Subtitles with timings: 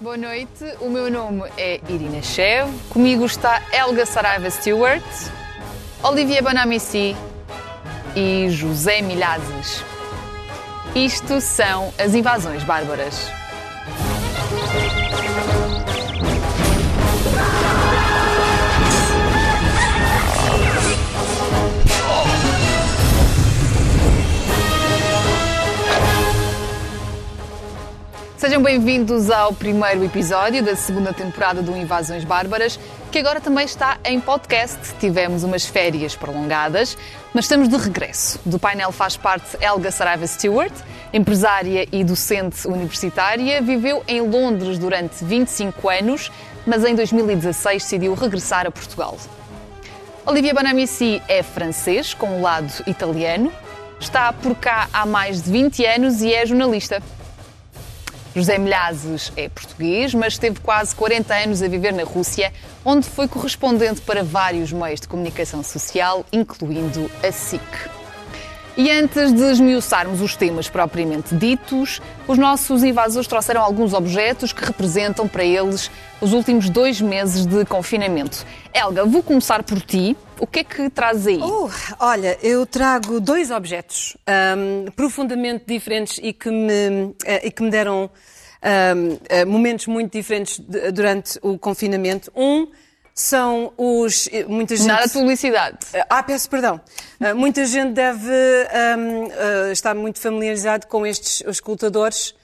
[0.00, 5.04] Boa noite, o meu nome é Irina Chev, comigo está Helga Saraiva Stewart,
[6.02, 7.14] Olivia Banamici
[8.16, 9.84] e José Milhazes.
[10.94, 13.30] Isto são as invasões bárbaras.
[28.40, 32.80] Sejam bem-vindos ao primeiro episódio da segunda temporada do Invasões Bárbaras,
[33.12, 34.94] que agora também está em podcast.
[34.98, 36.96] Tivemos umas férias prolongadas,
[37.34, 38.40] mas estamos de regresso.
[38.46, 40.72] Do painel faz parte Helga Saraiva Stewart,
[41.12, 46.32] empresária e docente universitária, viveu em Londres durante 25 anos,
[46.66, 49.18] mas em 2016 decidiu regressar a Portugal.
[50.24, 53.52] Olivia Banamici é francês, com um lado italiano,
[54.00, 57.02] está por cá há mais de 20 anos e é jornalista.
[58.34, 62.52] José Milhazes é português, mas esteve quase 40 anos a viver na Rússia,
[62.84, 67.99] onde foi correspondente para vários meios de comunicação social, incluindo a SIC.
[68.76, 74.64] E antes de esmiuçarmos os temas propriamente ditos, os nossos invasores trouxeram alguns objetos que
[74.64, 75.90] representam para eles
[76.20, 78.46] os últimos dois meses de confinamento.
[78.72, 80.16] Helga, vou começar por ti.
[80.38, 81.38] O que é que traz aí?
[81.38, 84.16] Uh, olha, eu trago dois objetos
[84.56, 88.08] um, profundamente diferentes e que me, uh, e que me deram
[88.62, 92.30] um, uh, momentos muito diferentes de, durante o confinamento.
[92.34, 92.68] Um
[93.20, 94.28] são os.
[94.48, 94.86] Muita gente...
[94.86, 95.78] Nada de publicidade.
[96.08, 96.80] Ah, peço perdão.
[97.36, 98.32] muita gente deve
[98.98, 102.34] um, estar muito familiarizado com estes escutadores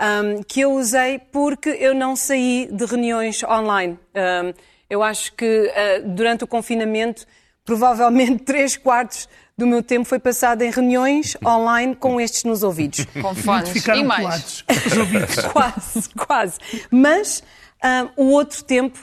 [0.00, 3.98] um, que eu usei porque eu não saí de reuniões online.
[4.14, 4.52] Um,
[4.88, 7.26] eu acho que uh, durante o confinamento,
[7.64, 13.06] provavelmente três quartos do meu tempo foi passado em reuniões online com estes nos ouvidos.
[13.22, 14.64] Com fones e mais.
[15.52, 16.58] quase, quase.
[16.90, 17.42] Mas
[17.82, 18.98] um, o outro tempo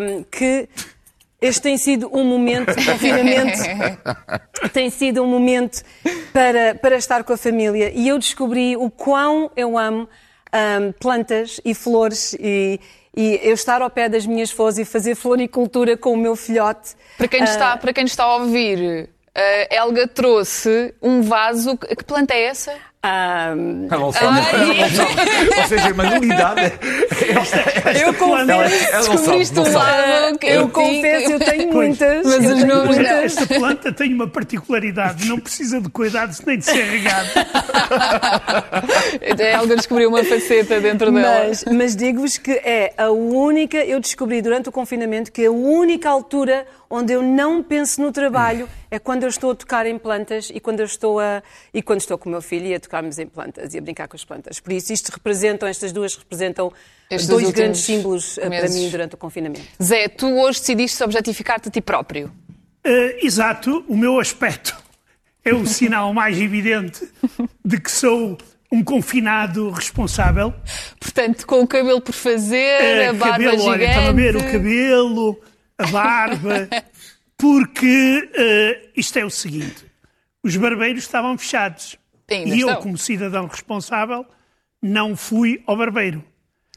[0.00, 0.68] um, que
[1.40, 3.58] este tem sido um momento de confinamento,
[4.72, 5.82] tem sido um momento
[6.32, 7.90] para, para estar com a família.
[7.92, 10.08] E eu descobri o quão eu amo
[10.54, 12.78] um, plantas e flores e,
[13.16, 16.94] e eu estar ao pé das minhas flores e fazer floricultura com o meu filhote.
[17.18, 21.76] Para quem, está, uh, para quem está a ouvir, a Helga trouxe um vaso.
[21.76, 22.72] Que planta é essa?
[23.04, 23.88] Um...
[23.90, 24.38] Ela não sabe.
[25.58, 26.72] Ou seja, a manualidade.
[28.00, 32.24] eu confesso, descobriste um lado que eu confesso, eu tenho muitas.
[32.24, 36.84] Mas os nomes Esta planta tem uma particularidade, não precisa de cuidados nem de ser
[36.84, 37.28] regado.
[39.40, 41.46] A Helga descobriu uma faceta dentro dela.
[41.48, 46.08] Mas, mas digo-vos que é a única, eu descobri durante o confinamento que a única
[46.08, 50.50] altura onde eu não penso no trabalho é quando eu estou a tocar em plantas
[50.54, 51.42] e quando eu estou a
[51.72, 54.06] e quando estou com o meu filho e a tocarmos em plantas e a brincar
[54.06, 54.60] com as plantas.
[54.60, 56.70] Por isso isto representam estas duas representam
[57.10, 58.52] Estes dois grandes símbolos meses.
[58.52, 59.66] Eh, para mim durante o confinamento.
[59.82, 62.30] Zé, tu hoje decidiste objetificar-te a ti próprio.
[62.86, 64.76] Uh, exato, o meu aspecto
[65.42, 67.08] é o sinal mais evidente
[67.64, 68.36] de que sou
[68.70, 70.52] um confinado responsável.
[71.00, 73.68] Portanto, com o cabelo por fazer, uh, a barba cabelo, gigante...
[73.68, 75.40] Olha, estava a ver o cabelo,
[75.78, 76.68] a barba,
[77.38, 79.86] porque uh, isto é o seguinte:
[80.42, 82.01] os barbeiros estavam fechados.
[82.30, 82.74] Ainda e estão.
[82.74, 84.24] eu, como cidadão responsável,
[84.80, 86.24] não fui ao barbeiro.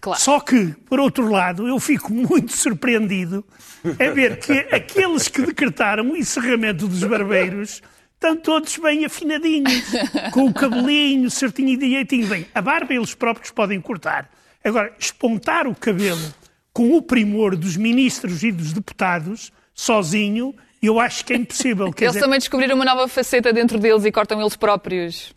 [0.01, 0.22] Claro.
[0.22, 3.44] Só que, por outro lado, eu fico muito surpreendido
[3.83, 7.81] a ver que aqueles que decretaram o encerramento dos barbeiros
[8.13, 9.83] estão todos bem afinadinhos,
[10.31, 12.27] com o cabelinho certinho e direitinho.
[12.27, 14.29] Bem, a barba eles próprios podem cortar.
[14.63, 16.33] Agora, espontar o cabelo
[16.73, 20.53] com o primor dos ministros e dos deputados, sozinho,
[20.85, 21.91] eu acho que é impossível.
[21.91, 22.25] Quer eles dizer...
[22.25, 25.34] também descobriram uma nova faceta dentro deles e cortam eles próprios.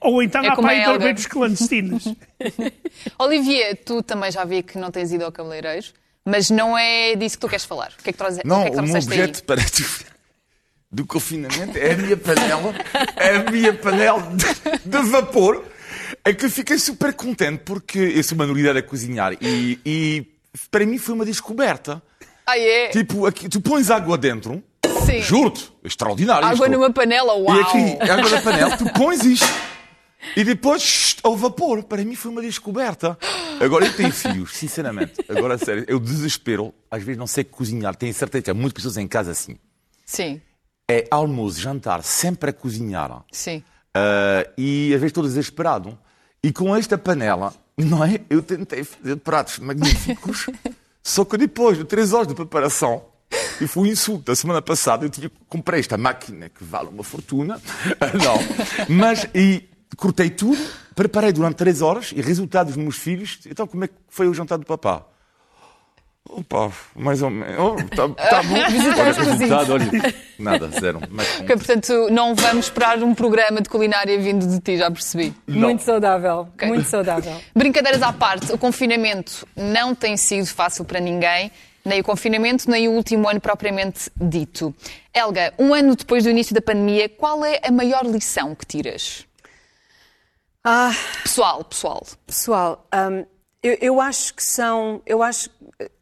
[0.00, 2.04] Ou então é há pai barbeiros clandestinos.
[3.18, 5.86] Olivier, tu também já vi que não tens ido ao cabeleireiro,
[6.24, 7.92] mas não é disso que tu queres falar.
[7.98, 9.42] O que é que, traz, não, o, que é que o meu objeto aí?
[9.44, 9.62] para
[10.90, 12.74] do confinamento é a minha panela,
[13.16, 15.64] é a minha panela de, de vapor,
[16.24, 20.26] é que eu fiquei super contente porque eu sou uma novidade a cozinhar e, e
[20.70, 22.02] para mim foi uma descoberta.
[22.46, 22.88] Ah, é?
[22.88, 24.62] Tipo, aqui, tu pões água dentro,
[25.04, 25.20] Sim.
[25.20, 26.46] juro-te, extraordinário.
[26.46, 26.76] Água isto.
[26.76, 27.56] numa panela, uau!
[27.56, 29.46] E aqui, água na panela, tu pões isto.
[30.36, 33.16] E depois, ao vapor, para mim foi uma descoberta.
[33.60, 35.14] Agora eu tenho fios, sinceramente.
[35.28, 36.74] Agora, sério, eu desespero.
[36.90, 37.94] Às vezes não sei cozinhar.
[37.94, 39.56] Tenho certeza que há muitas pessoas em casa assim.
[40.04, 40.40] Sim.
[40.90, 43.24] É almoço, jantar, sempre a cozinhar.
[43.30, 43.62] Sim.
[43.96, 45.98] Uh, e às vezes estou desesperado.
[46.42, 48.20] E com esta panela, não é?
[48.30, 50.46] Eu tentei fazer pratos magníficos,
[51.02, 53.04] só que depois de três horas de preparação,
[53.60, 54.32] e foi um insulto.
[54.32, 57.60] A semana passada eu tinha, comprei esta máquina que vale uma fortuna.
[58.14, 58.86] Não.
[58.88, 60.60] Mas, e cortei tudo,
[60.94, 63.38] preparei durante três horas e resultado dos meus filhos.
[63.46, 65.04] Então, como é que foi o jantar do papá?
[66.28, 67.56] Opa, mais ou menos.
[67.58, 68.54] Oh, tá, tá bom.
[68.54, 71.00] Olha, resultado, olha, nada, zero.
[71.10, 75.34] Mas, Ok, portanto, não vamos esperar um programa de culinária vindo de ti, já percebi.
[75.46, 77.34] Muito saudável, muito saudável.
[77.56, 81.50] Brincadeiras à parte, o confinamento não tem sido fácil para ninguém,
[81.84, 84.74] nem o confinamento, nem o último ano propriamente dito.
[85.14, 89.26] Helga, um ano depois do início da pandemia, qual é a maior lição que tiras?
[90.64, 90.92] Ah,
[91.22, 92.06] Pessoal, pessoal.
[92.26, 93.24] pessoal, hum,
[93.62, 95.48] eu, eu acho que são, eu acho,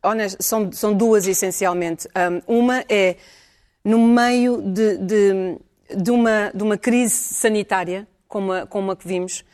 [0.03, 2.09] honesto, são, são duas essencialmente.
[2.09, 3.17] Hum, uma é
[3.85, 5.59] no meio de, de,
[5.97, 9.45] de uma, de uma crise sanitária, como a, como a que vimos,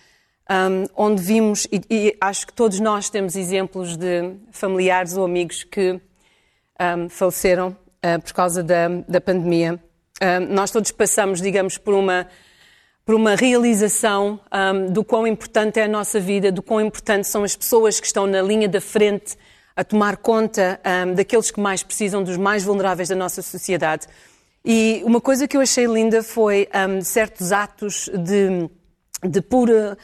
[0.51, 5.63] hum, onde vimos, e, e acho que todos nós temos exemplos de familiares ou amigos
[5.65, 6.01] que
[6.97, 7.69] hum, faleceram
[8.05, 9.83] uh, por causa da, da pandemia.
[10.51, 12.29] Nós todos passamos, digamos, por uma
[13.05, 17.43] por uma realização um, do quão importante é a nossa vida, do quão importante são
[17.43, 19.37] as pessoas que estão na linha da frente
[19.75, 24.07] a tomar conta um, daqueles que mais precisam, dos mais vulneráveis da nossa sociedade.
[24.65, 28.71] E uma coisa que eu achei linda foi um, certos atos de,
[29.29, 29.99] de, pura,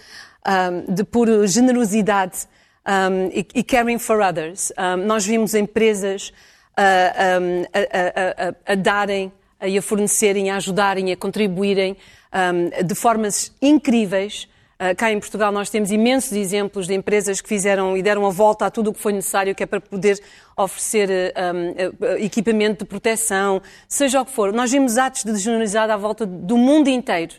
[0.46, 2.48] um, de pura generosidade
[2.84, 4.72] um, e, e caring for others.
[4.76, 7.38] Um, nós vimos empresas um, a,
[7.74, 9.32] a- a- a darem
[9.62, 11.96] e a fornecerem, a ajudarem, a contribuírem
[12.32, 14.46] um, de formas incríveis.
[14.80, 18.30] Uh, cá em Portugal nós temos imensos exemplos de empresas que fizeram e deram a
[18.30, 20.20] volta a tudo o que foi necessário, que é para poder
[20.56, 24.52] oferecer uh, um, uh, equipamento de proteção, seja o que for.
[24.52, 27.34] Nós vimos atos de generosidade à volta do mundo inteiro.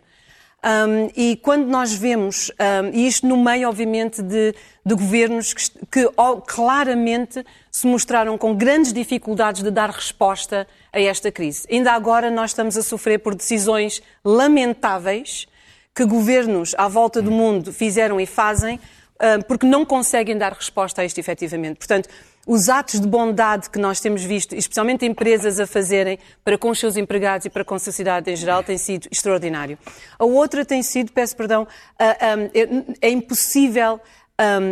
[0.61, 4.53] Um, e quando nós vemos, um, e isto no meio, obviamente, de,
[4.85, 11.00] de governos que, que, ó, claramente se mostraram com grandes dificuldades de dar resposta a
[11.00, 11.65] esta crise.
[11.71, 15.47] Ainda agora nós estamos a sofrer por decisões lamentáveis
[15.95, 18.79] que governos à volta do mundo fizeram e fazem
[19.19, 21.77] ah, porque não conseguem dar resposta a isto efetivamente.
[21.77, 22.07] Portanto,
[22.51, 26.80] os atos de bondade que nós temos visto, especialmente empresas a fazerem para com os
[26.80, 29.78] seus empregados e para com a sociedade em geral, tem sido extraordinário.
[30.18, 31.68] A outra tem sido, peço perdão,
[32.00, 34.00] é, impossível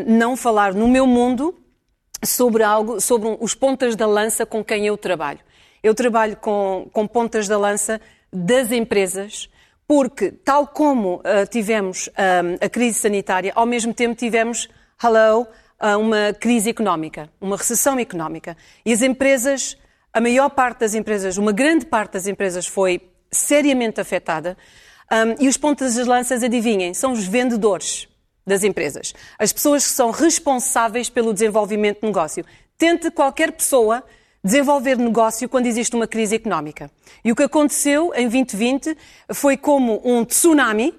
[0.07, 1.53] não falar no meu mundo
[2.25, 5.39] sobre algo, sobre os pontas da lança com quem eu trabalho.
[5.83, 8.01] Eu trabalho com, com pontas da lança
[8.33, 9.51] das empresas,
[9.87, 11.21] porque, tal como
[11.51, 12.09] tivemos
[12.59, 14.67] a crise sanitária, ao mesmo tempo tivemos,
[14.99, 15.45] hello,
[15.79, 18.57] ah, uma crise económica, uma recessão económica.
[18.85, 19.77] E as empresas,
[20.11, 23.01] a maior parte das empresas, uma grande parte das empresas foi
[23.31, 24.57] seriamente afetada.
[25.09, 28.07] Ah, e os pontas das lanças, adivinhem, são os vendedores
[28.45, 29.13] das empresas.
[29.37, 32.45] As pessoas que são responsáveis pelo desenvolvimento de negócio.
[32.77, 34.03] Tente qualquer pessoa
[34.43, 36.89] desenvolver negócio quando existe uma crise económica.
[37.23, 38.97] E o que aconteceu em 2020
[39.33, 40.93] foi como um tsunami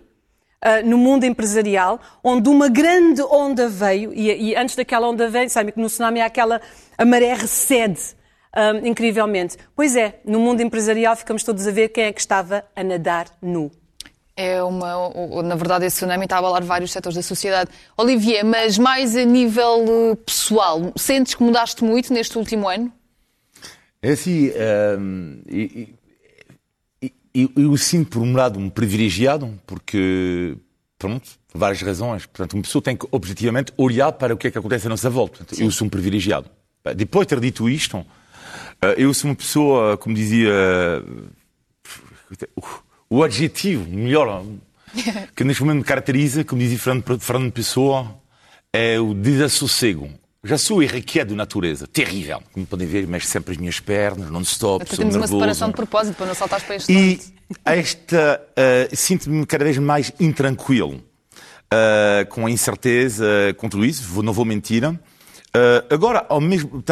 [0.61, 5.49] ah, no mundo empresarial, onde uma grande onda veio, e, e antes daquela onda veio,
[5.49, 6.61] sabe que no tsunami há aquela,
[6.97, 8.01] a maré recede
[8.53, 9.57] ah, incrivelmente.
[9.77, 13.27] Pois é, no mundo empresarial ficamos todos a ver quem é que estava a nadar
[13.41, 13.71] nu.
[14.37, 17.71] É uma, na verdade, esse tsunami está a abalar vários setores da sociedade.
[17.97, 22.93] Olivier, mas mais a nível eh, pessoal, sentes que mudaste muito neste último ano?
[24.01, 24.53] É assim,
[24.97, 25.89] hum, e-
[27.43, 30.57] e- e- eu sinto por um lado um privilegiado, porque,
[30.99, 32.27] pronto, por várias razões.
[32.27, 35.09] Portanto, uma pessoa tem que objetivamente olhar para o que é que acontece à nossa
[35.11, 35.39] volta.
[35.39, 36.51] Portanto, eu sou um privilegiado.
[36.97, 38.05] Depois de ter dito isto,
[38.81, 40.51] eh, eu sou uma pessoa, como dizia,
[42.57, 44.45] o- o adjetivo melhor
[45.37, 48.15] que neste momento me caracteriza, como dizia Fernando Pessoa,
[48.73, 50.11] é o desassossego.
[50.45, 52.41] Já sou irrequieto de natureza, terrível.
[52.53, 55.39] Como podem ver, mexo sempre as minhas pernas, non-stop, Até sou temos uma nervoso.
[55.41, 57.21] separação de propósito para não saltar para este E
[57.65, 61.03] esta, eh, sinto-me cada vez mais intranquilo,
[61.73, 63.27] eh, com a incerteza,
[63.57, 64.83] com tudo isso, vou- não vou mentir.
[65.91, 66.85] Agora, ao mesmo,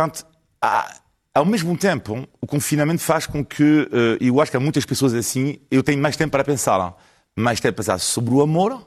[0.61, 0.97] há-
[1.33, 3.89] ao mesmo tempo, o confinamento faz com que,
[4.21, 6.97] eu acho que há muitas pessoas assim, eu tenho mais tempo para pensar,
[7.37, 8.85] mais tempo para pensar sobre o amor,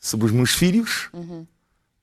[0.00, 1.10] sobre os meus filhos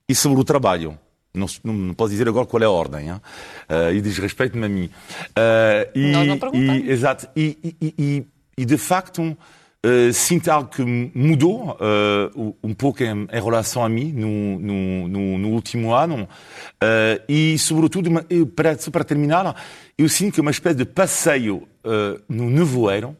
[0.07, 0.99] e sobre o trabalho.
[1.33, 3.21] Não, não, posso dizer agora qual é a ordem, hein?
[3.69, 4.89] Eh, e diz respeito-me a mim.
[5.35, 6.83] Eh, e, Nós não perguntamos.
[6.85, 7.27] e- Exato.
[7.35, 8.25] E, e- e-
[8.57, 9.37] e- de facto,
[9.83, 10.83] eh, sinto algo que
[11.15, 15.93] mudou eh, um- um pouco em, em relação a mim no, no, no- no último
[15.93, 16.27] ano.
[17.29, 18.09] E, sobretudo,
[18.55, 19.55] para, só para terminar,
[19.97, 21.67] eu sinto que é uma espécie de passeio
[22.27, 23.15] no nevoeiro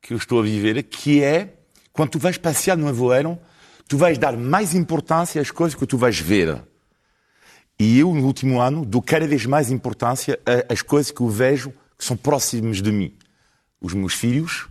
[0.00, 1.52] que eu estou a viver, que é,
[1.92, 3.38] quando tu vais passear no nevoeiro,
[3.86, 6.62] tu vais dar mais importância às coisas que tu vais ver.
[7.80, 11.72] E eu, no último ano, dou cada vez mais importância às coisas que eu vejo
[11.96, 13.14] que são próximas de mim.
[13.80, 14.68] Os meus filhos,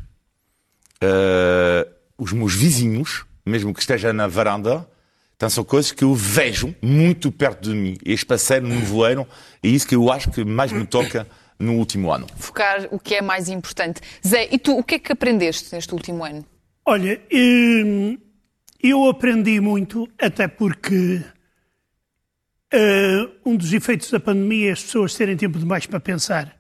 [1.02, 4.88] eh, os meus vizinhos, mesmo que esteja na varanda,
[5.36, 7.98] então são coisas que eu vejo muito perto de mim.
[8.06, 9.28] Este passeio no voeiro
[9.64, 11.26] é isso que eu acho que mais me toca
[11.58, 12.28] no último ano.
[12.38, 14.02] Focar o que é mais importante.
[14.26, 16.46] Zé, e tu, o que é que aprendeste neste último ano?
[16.86, 18.20] Olha, hum,
[18.80, 21.24] eu aprendi muito, até porque
[22.74, 26.56] uh, um dos efeitos da pandemia é as pessoas terem tempo demais para pensar.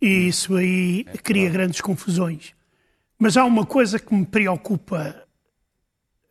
[0.00, 2.54] E isso aí cria grandes confusões.
[3.18, 5.14] Mas há uma coisa que me preocupa,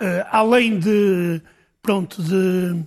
[0.02, 1.42] uh, além de,
[1.82, 2.84] pronto, de,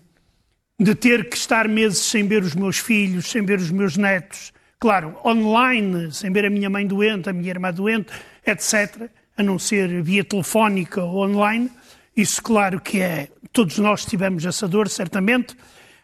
[0.79, 4.53] de ter que estar meses sem ver os meus filhos, sem ver os meus netos,
[4.81, 8.13] claro, online, sem ver a minha mãe doente, a minha irmã doente,
[8.45, 11.71] etc., a não ser via telefónica ou online.
[12.17, 13.29] Isso, claro, que é.
[13.53, 15.57] Todos nós tivemos essa dor, certamente.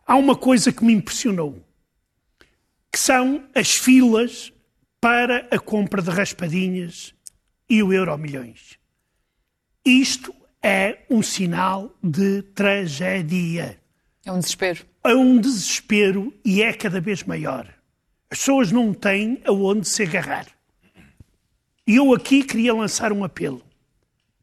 [0.09, 1.63] Há uma coisa que me impressionou,
[2.91, 4.51] que são as filas
[4.99, 7.15] para a compra de raspadinhas
[7.69, 8.79] e o euro milhões.
[9.85, 13.79] Isto é um sinal de tragédia.
[14.25, 14.87] É um desespero.
[15.05, 17.67] É um desespero e é cada vez maior.
[18.31, 20.47] As pessoas não têm aonde se agarrar.
[21.87, 23.63] E eu aqui queria lançar um apelo.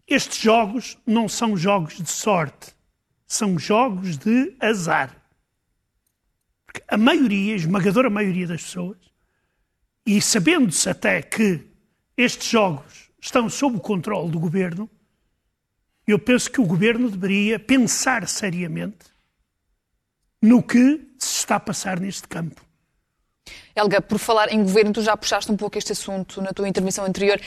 [0.08, 2.72] Estes jogos não são jogos de sorte,
[3.26, 5.25] são jogos de azar.
[6.88, 8.98] A maioria, a esmagadora maioria das pessoas,
[10.06, 11.66] e sabendo-se até que
[12.16, 14.90] estes jogos estão sob o controle do governo,
[16.08, 19.06] eu penso que o governo deveria pensar seriamente
[20.42, 22.64] no que se está a passar neste campo.
[23.76, 27.06] Helga, por falar em governo, tu já puxaste um pouco este assunto na tua intervenção
[27.06, 27.40] anterior.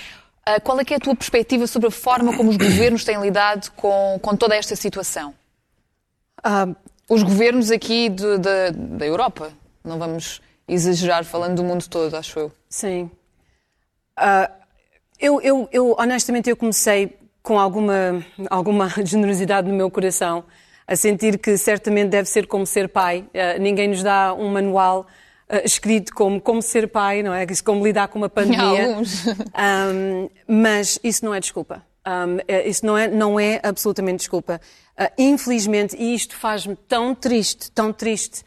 [0.49, 3.71] Uh, qual é, é a tua perspectiva sobre a forma como os governos têm lidado
[3.73, 5.35] com, com toda esta situação?
[6.40, 6.75] Uh,
[7.08, 9.50] os governos aqui de, de, da Europa,
[9.82, 12.52] não vamos exagerar falando do mundo todo, acho eu.
[12.68, 13.10] Sim.
[14.18, 14.52] Uh,
[15.18, 20.44] eu, eu, eu, honestamente, eu comecei com alguma, alguma generosidade no meu coração,
[20.86, 23.24] a sentir que certamente deve ser como ser pai.
[23.60, 25.06] ninguém nos dá um manual
[25.48, 27.46] uh, escrito como como ser pai, não é?
[27.64, 28.88] Como lidar com uma pandemia.
[28.88, 29.26] Alguns.
[29.26, 31.82] Um, mas isso não é desculpa.
[32.08, 34.58] Um, é, isso não é, não é absolutamente desculpa.
[34.98, 38.42] Uh, infelizmente, e isto faz-me tão triste, tão triste,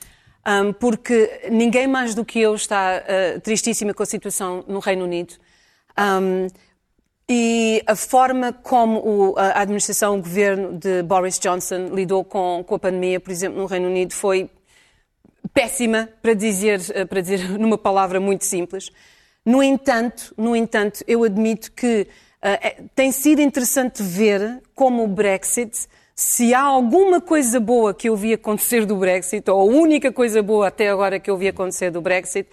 [0.47, 5.03] um, porque ninguém mais do que eu está uh, tristíssima com a situação no Reino
[5.05, 5.35] Unido.
[5.97, 6.47] Um,
[7.29, 12.75] e a forma como o, a administração, o governo de Boris Johnson lidou com, com
[12.75, 14.49] a pandemia, por exemplo, no Reino Unido, foi
[15.53, 18.89] péssima, para dizer, eh, para dizer numa palavra muito simples.
[19.45, 22.07] No entanto, no entanto, eu admito que
[22.43, 28.15] uh, tem sido interessante ver como o Brexit, se há alguma coisa boa que eu
[28.15, 31.89] vi acontecer do Brexit, ou a única coisa boa até agora que eu vi acontecer
[31.91, 32.47] do Brexit,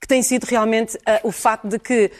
[0.00, 2.10] que tem sido realmente uh, o facto de que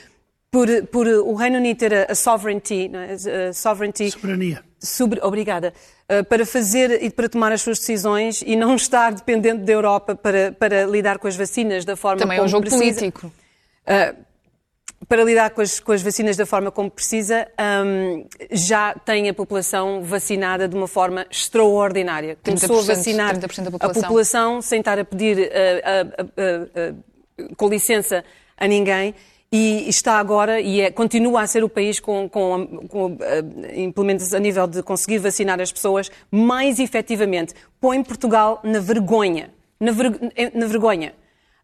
[0.51, 3.49] por, por o Reino Unido ter a, a sovereignty, é?
[3.49, 5.73] a sovereignty, soberania, sobre, obrigada,
[6.11, 10.15] uh, para fazer e para tomar as suas decisões e não estar dependente da Europa
[10.15, 13.01] para, para lidar com as vacinas da forma Também como é um jogo precisa.
[13.01, 13.33] político.
[13.87, 14.30] Uh,
[15.09, 17.49] para lidar com as, com as, vacinas da forma como precisa,
[17.85, 22.37] um, já tem a população vacinada de uma forma extraordinária.
[22.45, 23.91] Começou a vacinar população.
[23.91, 26.97] a população sem estar a pedir uh,
[27.57, 28.25] com licença
[28.57, 29.15] a ninguém
[29.51, 33.19] e está agora e é, continua a ser o país com, com, com uh,
[33.75, 37.55] implementos a nível de conseguir vacinar as pessoas mais efetivamente.
[37.81, 39.51] Põe Portugal na vergonha.
[39.81, 40.13] Na, ver,
[40.55, 41.15] na vergonha.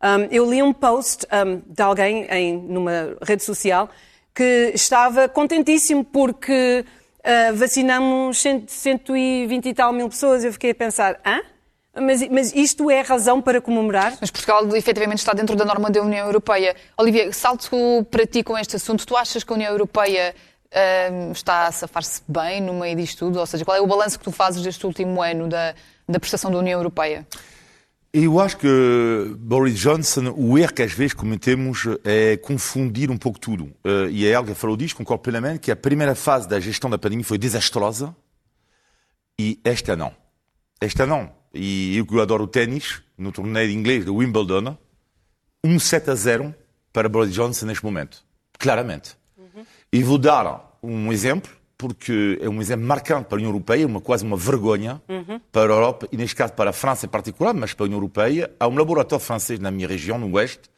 [0.07, 3.91] Um, eu li um post um, de alguém em, numa rede social
[4.33, 6.85] que estava contentíssimo porque
[7.19, 10.45] uh, vacinamos 120 e tal mil pessoas.
[10.45, 11.41] Eu fiquei a pensar, hã?
[11.99, 14.17] Mas, mas, isto é razão para comemorar?
[14.21, 16.77] Mas Portugal efetivamente está dentro da norma da União Europeia.
[16.97, 19.05] Olivia, salto para ti com este assunto.
[19.07, 20.35] Tu achas que a União Europeia
[20.67, 23.41] uh, está a safar-se bem no meio disto tudo?
[23.41, 25.75] Ou seja, qual é o balanço que tu fazes deste último ano da,
[26.07, 27.27] da prestação da União Europeia?
[28.13, 28.69] Eu acho que
[29.39, 33.65] Boris Johnson, o erro que às vezes cometemos é confundir um pouco tudo.
[33.85, 36.97] Uh, e a Helga falou disso, concordo plenamente, que a primeira fase da gestão da
[36.97, 38.17] pandemia foi desastrosa
[39.39, 40.15] e esta não.
[40.81, 41.31] Esta não.
[41.53, 44.77] E eu que adoro o ténis, no torneio inglês de Wimbledon,
[45.63, 46.55] um 7 a 0
[46.93, 48.25] para Boris Johnson neste momento.
[48.59, 49.17] Claramente.
[49.37, 49.65] Uhum.
[49.93, 54.01] E vou dar um exemplo, porque é um exemplo marcante para a União Europeia, uma,
[54.01, 55.41] quase uma vergonha uhum.
[55.53, 57.99] para a Europa, e neste caso para a França em particular, mas para a União
[57.99, 58.51] Europeia.
[58.59, 60.71] Há um laboratório francês na minha região, no Oeste,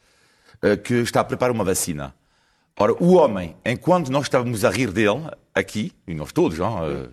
[0.61, 2.13] eh, que está a preparar uma vacina.
[2.77, 7.09] Ora, o homem, enquanto nós estávamos a rir dele, aqui, e nós todos, não, eh,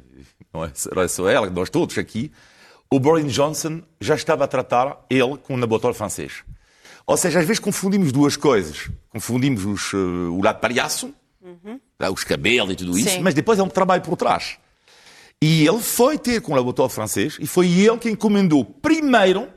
[0.52, 0.64] não
[1.02, 2.32] é só ela, nós todos aqui,
[2.90, 6.44] o Boris Johnson já estava a tratar ele com um laboratório francês.
[7.06, 8.90] Ou seja, às vezes confundimos duas coisas.
[9.08, 11.80] Confundimos os, uh, o lado palhaço, uhum.
[12.12, 13.20] Os cabelos e tudo isso, Sim.
[13.20, 14.58] mas depois é um trabalho por trás.
[15.42, 19.48] E ele foi ter com o laboratório francês e foi ele que encomendou primeiro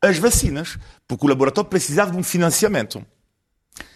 [0.00, 3.04] as vacinas, porque o laboratório precisava de um financiamento.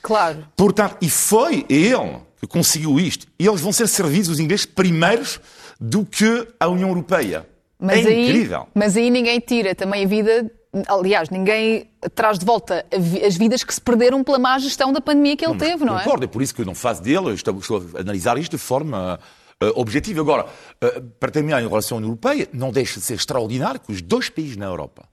[0.02, 0.46] Claro.
[0.56, 3.26] Portanto, e foi ele que conseguiu isto.
[3.38, 5.40] E eles vão ser servidos, os ingleses, primeiros
[5.78, 7.46] do que a União Europeia.
[7.78, 8.66] Mas é aí, incrível.
[8.74, 10.50] Mas aí ninguém tira também a vida.
[10.86, 12.86] Aliás, ninguém traz de volta
[13.26, 16.04] as vidas que se perderam pela má gestão da pandemia que ele teve, não é?
[16.04, 18.58] Concordo, é por isso que eu não faço dele, estou, estou a analisar isto de
[18.58, 19.18] forma
[19.60, 20.20] eh, objetiva.
[20.20, 20.46] Agora,
[20.80, 24.00] eh, para terminar em relação à União Europeia, não deixa de ser extraordinário que os
[24.00, 25.08] dois países na Europa,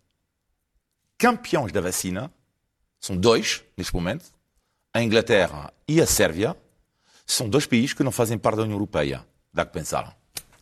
[1.17, 2.31] campeões da vacina,
[2.99, 4.25] são dois, neste momento,
[4.93, 6.55] a Inglaterra e a Sérvia,
[7.25, 9.25] são dois países que não fazem parte da União Europeia.
[9.51, 10.15] Dá que pensar.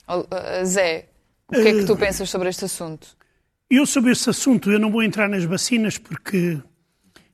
[0.07, 1.09] Oh, uh, Zé,
[1.47, 3.07] o que é que tu pensas sobre este assunto?
[3.75, 6.61] Eu sobre esse assunto, eu não vou entrar nas vacinas porque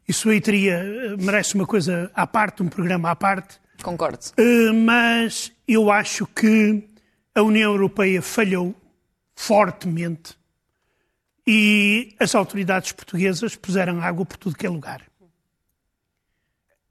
[0.08, 4.20] isso aí teria, eh, merece uma coisa à parte, um programa à parte, Concordo.
[4.38, 6.88] Eh, mas eu acho que
[7.36, 8.76] a União Europeia falhou
[9.36, 10.36] fortemente
[11.46, 15.02] e as autoridades portuguesas puseram água por tudo que é lugar.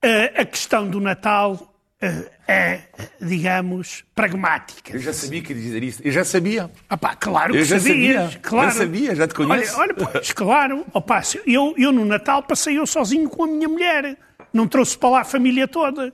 [0.03, 1.70] Eh, A questão do Natal
[2.49, 2.81] é,
[3.21, 4.93] digamos, pragmática.
[4.95, 6.01] Eu já sabia que ia dizer isso.
[6.03, 6.71] Eu já sabia.
[6.89, 8.71] Ah pá, claro Eu que sabias, sabia, claro.
[8.71, 9.75] já sabia, já te conheço.
[9.79, 10.87] Olha, olha pois, claro.
[10.95, 14.17] Opa, se- eu, eu no Natal passei eu sozinho com a minha mulher.
[14.53, 16.13] Não trouxe para lá a família toda.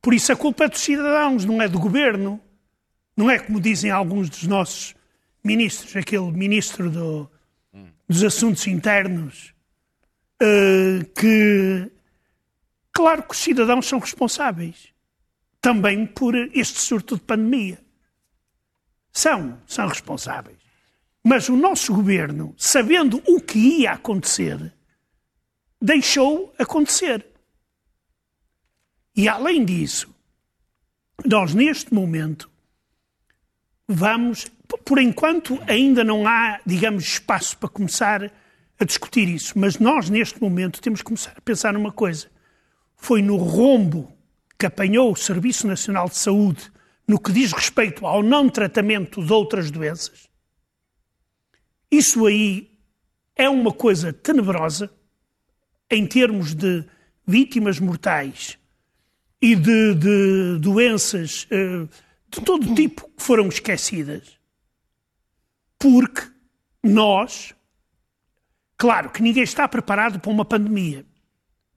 [0.00, 2.40] Por isso a culpa é dos cidadãos, não é do governo.
[3.16, 4.94] Não é como dizem alguns dos nossos
[5.44, 7.30] ministros, aquele ministro do-
[8.08, 9.54] dos Assuntos Internos,
[10.40, 11.90] eh, que,
[12.92, 14.91] claro que os cidadãos são responsáveis
[15.62, 17.78] também por este surto de pandemia.
[19.12, 20.58] São, são responsáveis.
[21.24, 24.74] Mas o nosso governo, sabendo o que ia acontecer,
[25.80, 27.24] deixou acontecer.
[29.14, 30.12] E além disso,
[31.24, 32.50] nós neste momento
[33.86, 34.46] vamos,
[34.84, 38.32] por enquanto ainda não há, digamos, espaço para começar
[38.80, 42.28] a discutir isso, mas nós neste momento temos que começar a pensar numa coisa.
[42.96, 44.11] Foi no rombo
[44.62, 46.70] que apanhou o Serviço Nacional de Saúde
[47.08, 50.30] no que diz respeito ao não tratamento de outras doenças.
[51.90, 52.70] Isso aí
[53.34, 54.88] é uma coisa tenebrosa
[55.90, 56.84] em termos de
[57.26, 58.56] vítimas mortais
[59.40, 61.88] e de, de doenças eh,
[62.30, 64.38] de todo tipo que foram esquecidas.
[65.76, 66.22] Porque
[66.84, 67.52] nós,
[68.76, 71.04] claro que ninguém está preparado para uma pandemia,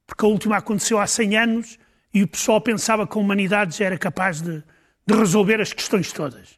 [0.05, 1.79] porque a última aconteceu há 100 anos
[2.15, 4.63] e o pessoal pensava que a humanidade já era capaz de,
[5.05, 6.57] de resolver as questões todas.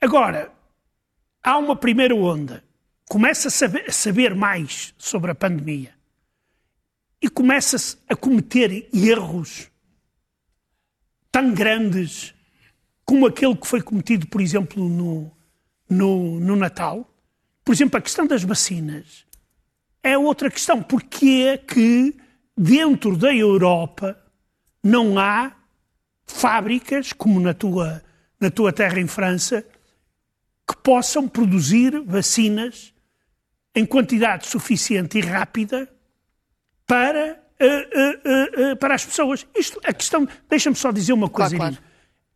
[0.00, 0.50] Agora,
[1.42, 2.64] há uma primeira onda,
[3.06, 5.94] começa a saber, a saber mais sobre a pandemia
[7.20, 9.70] e começa-se a cometer erros
[11.30, 12.34] tão grandes
[13.04, 15.30] como aquele que foi cometido, por exemplo, no,
[15.86, 17.06] no, no Natal.
[17.62, 19.26] Por exemplo, a questão das vacinas
[20.02, 20.82] é outra questão.
[20.82, 22.16] Porque é que
[22.56, 24.18] dentro da Europa
[24.82, 25.52] não há
[26.24, 28.02] fábricas, como na tua,
[28.40, 29.64] na tua terra em França,
[30.66, 32.92] que possam produzir vacinas
[33.74, 35.88] em quantidade suficiente e rápida
[36.86, 39.46] para, eh, eh, eh, para as pessoas.
[39.54, 41.56] Isto, a questão, deixa-me só dizer uma coisa.
[41.56, 41.86] Claro, Irene.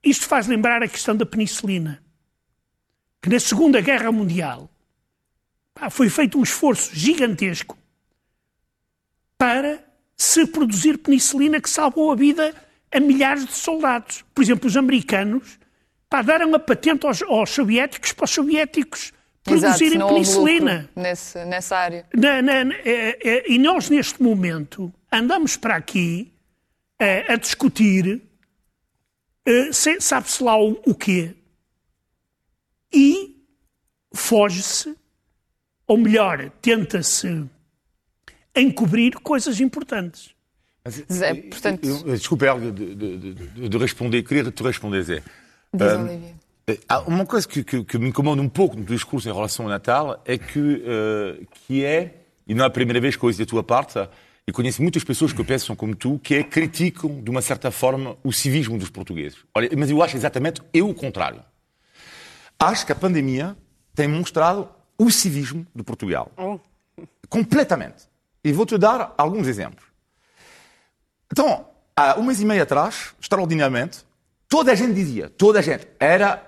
[0.03, 2.03] Isto faz lembrar a questão da penicilina.
[3.23, 4.71] Que na Segunda Guerra Mundial
[5.75, 7.77] pá, foi feito um esforço gigantesco
[9.37, 9.89] para
[10.23, 12.55] se produzir penicilina que salvou a vida
[12.93, 14.23] a milhares de soldados.
[14.35, 15.59] Por exemplo, os americanos
[16.09, 20.91] pá, deram a patente aos, aos soviéticos para os soviéticos produzirem houve penicilina.
[20.95, 22.07] nesse, nessa área.
[22.15, 26.31] Na- na- na- é- é- e nós, neste momento, andamos para aqui
[27.29, 28.21] a discutir,
[29.47, 31.35] eh, se- sabe-se lá o, o quê,
[32.93, 33.37] e
[34.15, 34.95] foge-se,
[35.87, 37.49] ou melhor, tenta-se
[38.57, 40.31] encobrir coisas importantes.
[40.85, 44.23] Mas, Zé, eu- portanto- eu- eu- desculpa, Helga, de, de- de- de responder.
[44.23, 45.23] Queria te responder, Zé.
[45.75, 46.35] Diz, Olivia.
[46.67, 49.33] Eh, Há uma coisa que, que- que me incomoda um pouco no teu discurso em
[49.33, 53.23] relação ao Natal é que, eh, que é, e não é a primeira vez que
[53.23, 53.99] eu ouço da tua parte,
[54.47, 58.17] eu conheço muitas pessoas que pensam como tu, que é, criticam, de uma certa forma,
[58.25, 59.39] o civismo dos portugueses.
[59.55, 61.43] Olha, mas eu acho exatamente eu o contrário.
[62.59, 63.57] Acho que a pandemia
[63.95, 66.31] tem mostrado o civismo de Portugal.
[67.29, 68.09] Completamente.
[68.44, 69.85] E vou-te dar alguns exemplos.
[71.31, 74.05] Então, há um mês e meio atrás, extraordinariamente,
[74.48, 76.44] toda a gente dizia, toda a gente, era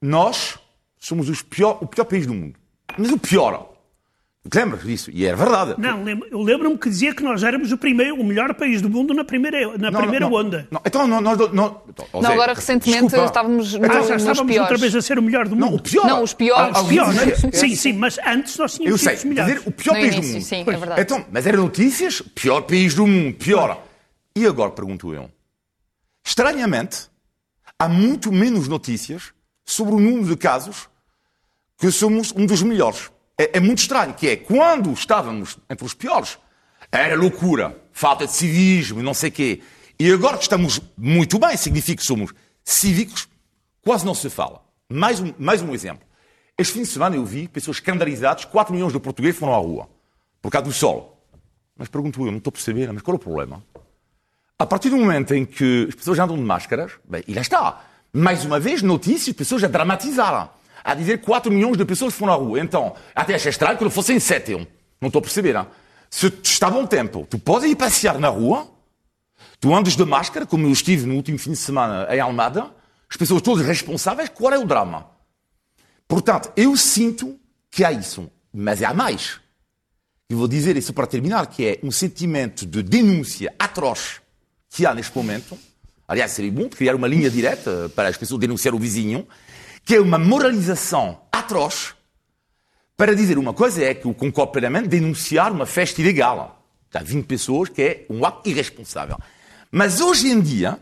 [0.00, 0.58] nós
[0.98, 2.58] somos os pior, o pior país do mundo.
[2.98, 3.75] Mas o pior.
[4.54, 5.10] Lembras disso?
[5.12, 5.74] E era verdade.
[5.78, 8.88] Não, lembro- eu lembro-me que dizia que nós éramos o, primeiro, o melhor país do
[8.88, 10.68] mundo na primeira, na Não, primeira não, onda.
[10.70, 11.82] Não, então, não, nós não, não,
[12.12, 13.24] oh, Não, Zé, agora recentemente desculpa.
[13.26, 14.60] estávamos no- Ah, já nos estávamos piores.
[14.60, 15.66] outra vez a ser o melhor do mundo.
[15.70, 16.06] Não, o pior.
[16.06, 16.76] Não, os piores.
[16.76, 17.52] Ah, Os Pior, dizer- não é?
[17.52, 19.54] Sim, sim, mas antes nós Eu tínhamos sei, sido os melhores.
[19.56, 20.44] dizer, o pior No país início, do mundo.
[20.46, 20.78] sim, é Pois.
[20.78, 21.00] verdade.
[21.00, 23.82] Então, mas era notícias, pior país do mundo, pior.
[24.36, 25.30] E agora, pergunto eu,
[26.24, 27.08] estranhamente,
[27.78, 29.32] há muito menos notícias
[29.64, 30.88] sobre o número de casos
[31.78, 33.10] que somos um dos melhores.
[33.38, 36.38] É, é muito estranho, que é, quando estávamos entre os piores,
[36.90, 39.62] era loucura, falta de civismo, não sei o quê.
[39.98, 42.32] E agora que estamos muito bem, significa que somos
[42.64, 43.28] cívicos,
[43.82, 44.62] quase não se fala.
[44.88, 46.06] Mais um, mais um exemplo.
[46.58, 49.88] Este fim de semana eu vi pessoas escandalizadas, 4 milhões de portugueses foram à rua,
[50.40, 51.22] por causa do sol.
[51.76, 53.62] Mas pergunto eu, não estou a perceber, mas qual é o problema?
[54.58, 57.84] A partir do momento em que as pessoas andam de máscaras, bem, e lá está.
[58.10, 60.55] Mais uma vez, notícias, pessoas a dramatizar.
[60.86, 62.60] A dizer que 4 milhões de pessoas foram à rua.
[62.60, 64.52] Então, até achei estranho que não fossem 7.
[64.52, 64.66] eu.
[65.00, 65.52] Não estou a perceber.
[65.52, 65.66] Não?
[66.08, 68.70] Se está bom tempo, tu podes ir passear na rua,
[69.58, 72.70] tu andas de máscara, como eu estive no último fim de semana em Almada,
[73.10, 75.10] as pessoas todas responsáveis, qual é o drama?
[76.06, 77.36] Portanto, eu sinto
[77.68, 78.30] que há isso.
[78.54, 79.40] Mas há mais.
[80.30, 84.20] Eu vou dizer isso para terminar, que é um sentimento de denúncia atroz
[84.70, 85.58] que há neste momento.
[86.08, 89.26] Aliás, seria bom criar uma linha direta para as pessoas denunciar o vizinho,
[89.86, 91.94] que é uma moralização atroz
[92.96, 96.66] para dizer uma coisa é que eu concordo plenamente denunciar uma festa ilegal.
[96.92, 99.16] Há 20 pessoas que é um ato irresponsável.
[99.70, 100.78] Mas hoje em dia,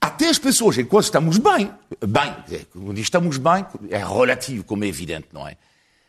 [0.00, 1.70] até as pessoas, enquanto estamos bem,
[2.06, 5.56] bem, quando estamos bem, é relativo, como é evidente, não é?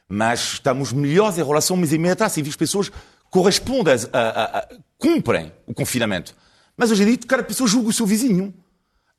[0.07, 2.37] Mas estamos melhores em relação a mês e meio atrás.
[2.37, 2.91] E as pessoas
[3.29, 4.67] correspondem, a, a- a-
[4.97, 6.35] cumprem o confinamento.
[6.77, 8.53] Mas hoje em dia, cada pessoa julga o seu vizinho.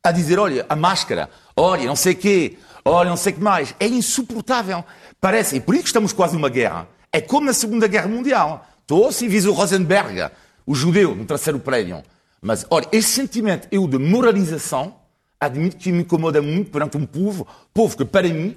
[0.04, 3.42] A dizer, olha, a máscara, olha, não sei o quê, olha, não sei o que
[3.42, 3.74] mais.
[3.78, 4.84] É insuportável.
[5.20, 6.88] Parece, e por isso que estamos quase numa guerra.
[7.12, 8.66] É como na Segunda Guerra Mundial.
[8.80, 10.30] Estou se vis o Rosenberg,
[10.66, 12.02] o judeu, no terceiro prédio.
[12.40, 14.96] Mas, olha, esse sentimento eu de moralização,
[15.40, 18.56] admito que me incomoda muito perante um povo, povo que, para mim,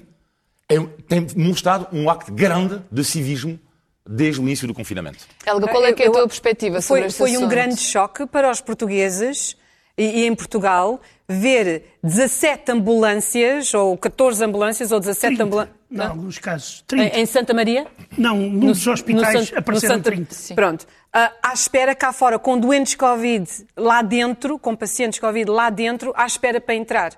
[0.68, 3.60] é- tem mostrado um acto grande de civismo
[4.08, 5.20] desde o início do confinamento.
[5.46, 7.78] Helga, qual é, que é a Eu- tua perspectiva sobre Foi, este foi um grande
[7.78, 9.56] choque para os portugueses
[9.98, 15.76] e, e em Portugal ver 17 ambulâncias, ou 14 ambulâncias, ou 17 30, ambulâncias.
[15.92, 17.18] Em alguns casos, 30.
[17.20, 17.88] Em, Santa Maria?
[18.18, 20.36] Não, num dos hospitais Sant- apareceram Santa- 30.
[20.56, 20.86] Pronto.
[21.14, 26.14] Ah, à espera cá fora, com doentes Covid lá dentro, com pacientes Covid lá dentro,
[26.16, 27.14] à espera para entrar.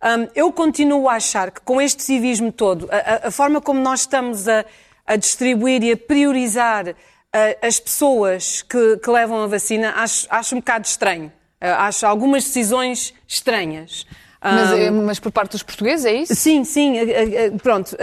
[0.00, 3.80] Ahm, eu continuo a achar que com este civismo todo, a, a- a forma como
[3.80, 4.64] nós estamos a,
[5.06, 6.94] a distribuir e a priorizar
[7.32, 11.32] ah, as pessoas que, que levam a vacina, acho, acho um bocado estranho.
[11.60, 14.06] Ah, acho algumas decisões estranhas.
[14.40, 16.34] Mas, é- mas por parte dos portugueses, é isso?
[16.36, 17.96] Sim, sim, a- pronto.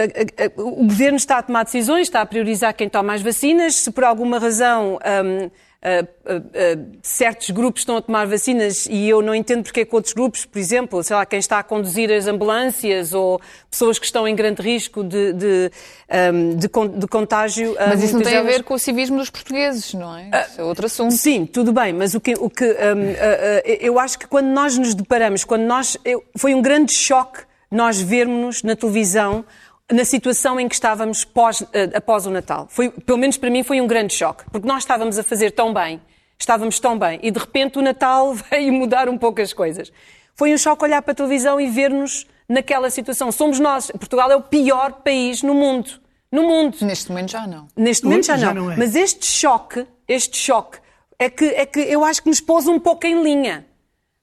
[0.58, 3.76] O governo está a tomar decisões, está a priorizar quem toma as vacinas.
[3.76, 5.00] Se por alguma razão
[5.88, 9.94] a- a- certos grupos estão a tomar vacinas e eu não entendo porque é que
[9.96, 14.06] outros grupos, por exemplo, sei lá, quem está a conduzir as ambulâncias ou pessoas que
[14.06, 15.72] estão em grande risco de, de,
[16.34, 17.76] hum, de con- de contágio.
[17.80, 20.30] Mas isso não tem a ver com o civismo dos portugueses, não é?
[20.50, 21.14] Isso é outro assunto.
[21.14, 24.94] Sim, tudo bem, mas o que, o que ah, eu acho que quando nós nos
[24.96, 25.98] deparamos, quando nós.
[26.04, 27.40] eu- foi um grande choque
[27.72, 29.44] nós vermos-nos na televisão
[29.92, 32.68] na situação em que estávamos pós, ah, após o Natal.
[32.70, 35.74] Foi, pelo menos para mim foi um grande choque, porque nós estávamos a fazer tão
[35.74, 36.02] bem,
[36.40, 39.92] estávamos tão bem, e de repente o Natal veio mudar um pouco as coisas.
[40.36, 43.32] Foi um choque olhar para a televisão e ver-nos naquela situação.
[43.32, 43.90] Somos nós.
[43.92, 45.90] Portugal é o pior país no mundo.
[46.30, 46.78] No mundo.
[46.82, 47.68] Neste momento já não.
[47.76, 48.66] Neste momento já, Já não.
[48.66, 48.76] não é.
[48.76, 50.78] Mas este choque, este choque,
[51.18, 53.66] é que, é que eu acho que nos pôs um pouco em linha.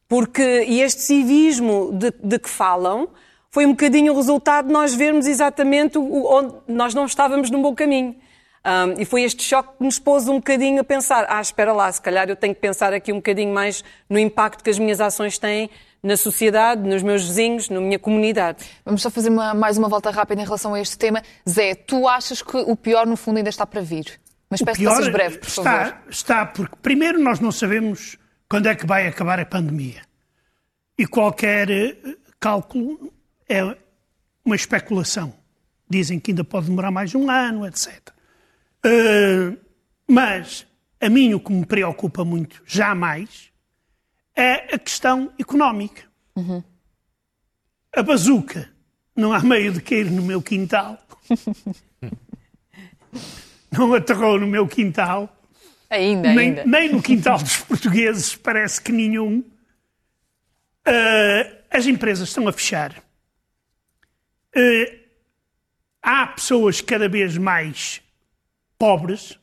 [0.07, 3.09] Porque, e este civismo de, de que falam,
[3.53, 7.61] foi um bocadinho o resultado de nós vermos exatamente o- onde nós não estávamos no
[7.63, 8.17] bom caminho.
[8.65, 11.91] Ahm, e foi este choque que nos pôs um bocadinho a pensar, ah, espera lá,
[11.93, 15.01] se calhar eu tenho que pensar aqui um bocadinho mais no impacto que as minhas
[15.01, 15.69] ações têm
[16.03, 18.65] na sociedade, nos meus vizinhos, na minha comunidade.
[18.85, 21.23] Vamos só fazer uma- mais uma volta rápida em relação a este tema.
[21.49, 24.19] Zé, tu achas que o pior no fundo ainda está para vir?
[24.51, 25.71] Uma espécie de pior passas breve, por favor.
[25.71, 28.17] está, está, porque primeiro nós não sabemos
[28.49, 30.03] quando é que vai acabar a pandemia.
[30.99, 31.97] E qualquer eh,
[32.39, 33.13] cálculo
[33.53, 33.77] é
[34.45, 35.35] uma especulação.
[35.89, 38.11] Dizem que ainda pode demorar mais um ano, etc.
[38.85, 39.57] Eh,
[40.09, 40.67] mas
[41.01, 43.51] a mim o que me preocupa muito, jamais,
[44.35, 46.03] é a questão económica.
[47.95, 48.71] A bazuca
[49.15, 50.99] não há meio de cair no meu quintal.
[53.71, 55.37] não aterrou no meu quintal.
[55.91, 56.65] Ainda, Nem, ainda.
[56.65, 59.45] nem no quintal dos portugueses, parece que nenhum.
[60.87, 63.03] Ah, as empresas estão a fechar.
[64.55, 65.03] Ah,
[66.03, 68.03] há pessoas cada vez mais
[68.79, 69.39] pobres,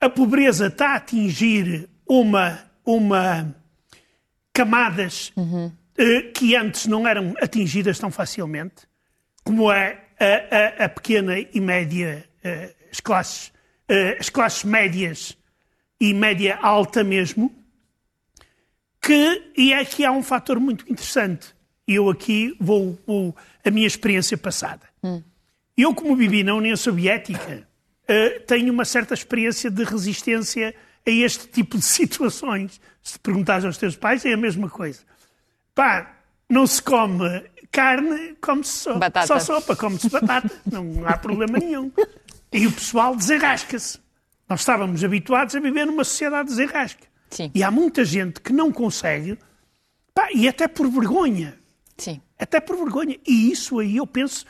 [0.00, 3.54] a pobreza está a atingir uma, uma
[4.52, 5.32] camadas
[5.96, 8.86] eh, que antes não eram atingidas tão facilmente,
[9.42, 13.52] como é a, a, a pequena e média, eh, as, classes,
[13.88, 15.36] eh, as classes médias
[16.00, 17.52] e média alta mesmo,
[19.00, 21.54] que, e é que há um fator muito interessante.
[21.88, 24.82] Eu aqui vou, vou a minha experiência passada.
[25.76, 27.66] Eu, como vivi na União Soviética,
[28.06, 30.74] eh, tenho uma certa experiência de resistência
[31.06, 32.78] a este tipo de situações.
[33.02, 35.00] Se perguntares aos teus pais, é a mesma coisa.
[35.74, 36.14] Pá,
[36.48, 39.26] não se come carne, come-se só, Batata.
[39.26, 40.50] só sopa, come-se batata.
[40.70, 41.90] Não há problema nenhum.
[42.52, 43.98] E o pessoal desenrasca-se.
[44.48, 47.06] Nós estávamos habituados a viver numa sociedade de desenrasca.
[47.30, 47.50] Sim.
[47.54, 49.38] E há muita gente que não consegue,
[50.14, 51.58] pá, e até por vergonha.
[51.98, 52.20] Sim.
[52.38, 53.18] Até por vergonha.
[53.26, 54.46] E isso aí eu penso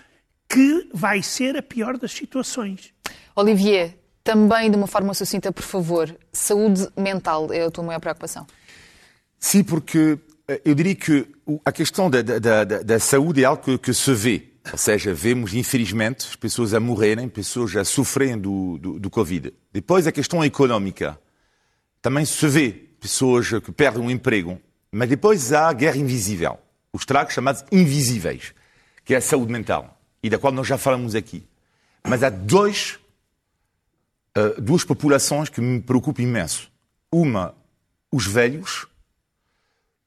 [0.48, 2.92] que vai ser a pior das situações.
[3.34, 8.46] Olivier, também de uma forma sucinta, por favor, saúde mental é a tua maior preocupação.
[9.38, 11.26] Sim, porque eh, eu diria que
[11.64, 14.48] a questão da, da- da- da- saúde é algo que, que se vê.
[14.70, 19.54] Ou seja, vemos, infelizmente, as pessoas a morrerem, pessoas a sofrerem do, do, do Covid.
[19.72, 21.18] Depois, a questão económica.
[22.02, 24.60] Também se vê pessoas que perdem o emprego.
[24.92, 26.58] Mas depois há a guerra invisível.
[26.92, 28.54] Os tragos chamados invisíveis,
[29.04, 30.00] que é a saúde mental.
[30.22, 31.46] E da qual nós já falamos aqui.
[32.02, 32.98] Mas há dois,
[34.34, 36.70] eh, duas populações que me preocupam imenso.
[37.10, 37.54] Uma,
[38.10, 38.86] os velhos,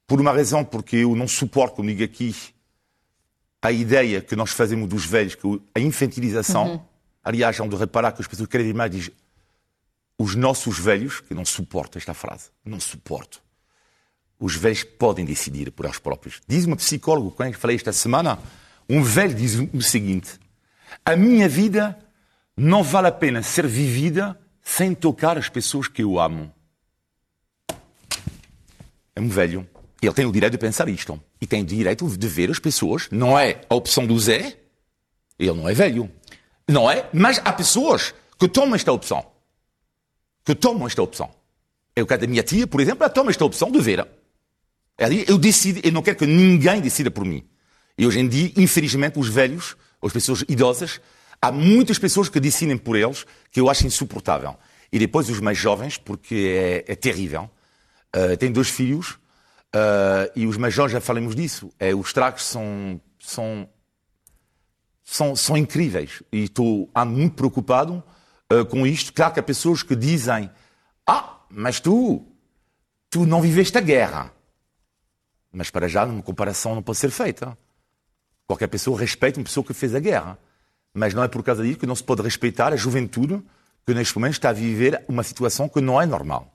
[0.06, 2.36] por uma razão, porque eu não suporto, como digo aqui,
[3.62, 6.86] a ideia que nós fazemos dos velhos, que a infantilização.
[7.24, 9.14] Aliás, há de reparar que as pessoas querem mais dizem
[10.22, 13.42] os nossos velhos, que não suporto esta frase, não suporto.
[14.42, 16.42] Os velhos podem decidir por eles próprios.
[16.48, 18.40] Diz uma psicóloga, quando eu falei esta semana,
[18.90, 20.40] um velho diz o seguinte:
[21.06, 21.96] a minha vida
[22.58, 26.52] não vale a pena ser vivida sem tocar as pessoas que eu amo.
[29.16, 29.68] É um velho.
[30.02, 31.22] Ele tem o direito de pensar isto.
[31.40, 33.08] E tem o direito de ver as pessoas.
[33.12, 34.58] Não é a opção do Zé.
[35.38, 36.10] Ele não é velho.
[36.68, 37.08] Não é?
[37.14, 39.24] Mas há pessoas que tomam esta opção.
[40.44, 41.30] Que tomam esta opção.
[41.96, 44.08] É o caso da minha tia, por exemplo, ela toma esta opção de ver.
[45.10, 47.44] Diz, eu decido, eu não quero que ninguém decida por mim.
[47.98, 51.00] E hoje em dia, infelizmente, os velhos, as pessoas idosas,
[51.42, 54.56] há muitas pessoas que decidem por eles que eu acho insuportável.
[54.92, 57.50] E depois os mais jovens, porque é, é terrível.
[58.16, 59.12] Uh, tenho dois filhos
[59.76, 61.72] uh, e os mais jovens já falamos disso.
[61.80, 63.70] É, os tragos são, são,
[65.04, 66.22] são, são incríveis.
[66.32, 68.04] E estou ah, muito preocupado
[68.52, 69.14] uh, com isto.
[69.14, 70.50] Claro que há pessoas que dizem:
[71.08, 72.26] Ah, mas tu,
[73.10, 74.34] tu não viveste a guerra.
[75.52, 77.58] Mas para já, uma comparação não pode ser feita.
[78.48, 80.38] Qualquer pessoa respeita uma pessoa que fez a guerra.
[80.94, 83.42] Mas não é por causa disso que não se pode respeitar a juventude
[83.86, 86.48] que neste momento está a viver uma situação que não é normal.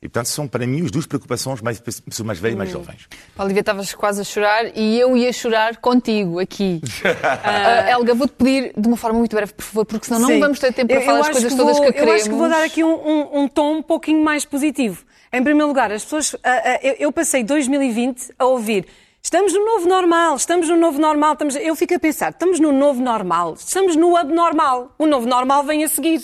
[0.00, 3.08] E portanto são para mim as duas preocupações, mais pessoas mais velhas e mais jovens.
[3.38, 6.80] Olivia, estavas quase a chorar e eu ia chorar contigo aqui.
[7.44, 10.40] Ah, Helga, vou-te pedir de uma forma muito breve, por favor, porque senão não Sim.
[10.40, 12.10] vamos ter tempo para Eu- falar eu as coisas que todas vou- que queremos.
[12.10, 15.04] Eu acho que vou dar aqui um, um- um tom um pouquinho mais positivo.
[15.34, 16.36] Em primeiro lugar, as pessoas.
[16.44, 18.86] ah, ah, eu, passei 2020 a ouvir.
[19.22, 21.32] Estamos no novo normal, estamos no novo normal.
[21.32, 21.56] Estamos...
[21.56, 24.94] Eu fico a pensar, estamos no novo normal, estamos no abnormal.
[24.98, 26.20] O novo normal vem a seguir.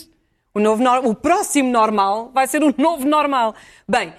[0.53, 3.55] O, novo o próximo normal vai ser o novo normal.
[3.89, 4.13] Bem,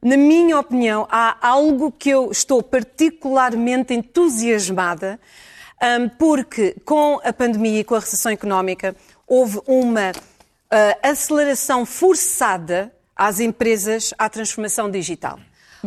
[0.00, 5.20] na minha opinião, há algo que eu estou particularmente entusiasmada,
[6.18, 10.12] porque com a pandemia e com a recessão económica houve uma
[10.70, 12.90] ah, aceleração forçada
[13.26, 15.38] às empresas à transformação digital.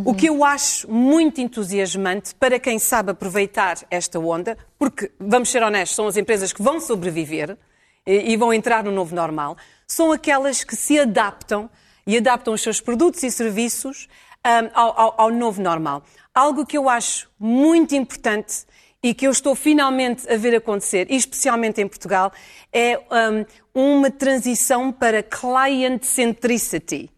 [0.04, 5.64] O que eu acho muito entusiasmante para quem sabe aproveitar esta onda, porque, vamos ser
[5.64, 7.58] honestos, são as empresas que vão sobreviver
[8.06, 11.70] e e vão entrar no novo normal, são aquelas que se adaptam
[12.06, 14.08] e adaptam os seus produtos e serviços
[14.44, 16.04] ahm, ao, ao- ao novo normal.
[16.34, 18.66] Algo que eu acho muito importante
[19.02, 22.32] e que eu estou finalmente a ver acontecer, especialmente em Portugal,
[22.72, 23.44] é ahm,
[23.74, 27.10] uma transição para client centricity.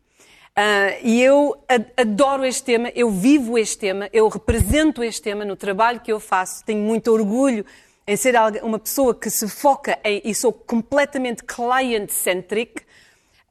[0.60, 1.56] Ah, e eu
[1.96, 6.20] adoro este tema, eu vivo este tema, eu represento este tema no trabalho que eu
[6.20, 7.64] faço, tenho muito orgulho
[8.08, 12.82] em ser uma pessoa que se foca em, e sou completamente client-centric.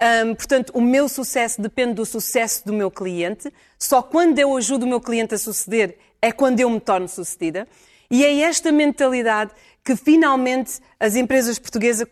[0.01, 3.53] Ahm, portanto, o meu sucesso depende do sucesso do meu cliente.
[3.79, 7.69] Só quando eu ajudo o meu cliente a suceder é quando eu me torno sucedida.
[8.11, 9.53] E é esta mentalidade
[9.85, 12.09] que finalmente as empresas portuguesa-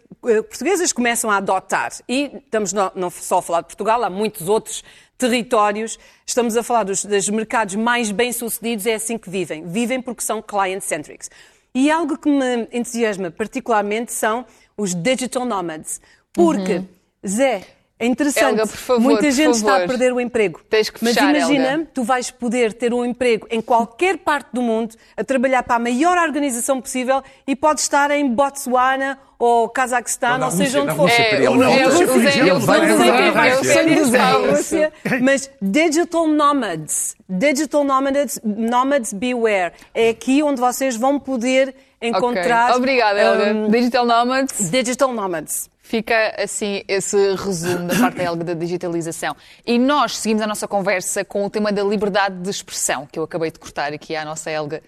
[0.48, 1.92] portuguesas começam a adotar.
[2.08, 4.82] E estamos não só a falar de Portugal, há muitos outros
[5.16, 5.98] territórios.
[6.26, 9.66] Estamos a falar dos, dos mercados mais bem-sucedidos, é assim que vivem.
[9.66, 11.30] Vivem porque são client-centrics.
[11.74, 16.00] E algo que me entusiasma particularmente são os digital nomads.
[16.32, 16.82] Porque,
[17.26, 17.66] Zé,
[17.98, 18.44] é interessante.
[18.50, 19.88] Helga, por favor, Muita por gente está a favor.
[19.88, 20.60] perder o emprego.
[20.68, 21.88] Tens que Mas fechar, imagina, Helga.
[21.94, 25.78] tu vais poder ter um emprego em qualquer parte do mundo, a trabalhar para a
[25.78, 31.08] maior organização possível e podes estar em Botswana ou Cazaquistão, Ou seja onde for.
[31.10, 34.50] É, Não sei quem.
[34.50, 39.72] Rússia, mas digital nomads, digital nomads, nomads beware.
[39.92, 41.74] É aqui onde vocês vão poder
[42.08, 42.66] encontrar.
[42.70, 42.76] Ok.
[42.76, 43.44] Obrigada, Helga.
[43.54, 44.70] um, Digital Nomads.
[44.70, 45.70] digital nomads.
[45.80, 49.36] Fica assim esse resumo da parte da Helga da digitalização.
[49.66, 53.22] E nós seguimos a nossa conversa com o tema da liberdade de expressão, que eu
[53.24, 54.82] acabei de cortar aqui à nossa Helga.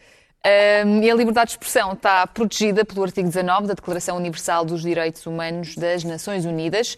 [0.45, 4.81] Ahm, e a liberdade de expressão está protegida pelo artigo 19 da Declaração Universal dos
[4.81, 6.97] Direitos Humanos das Nações Unidas.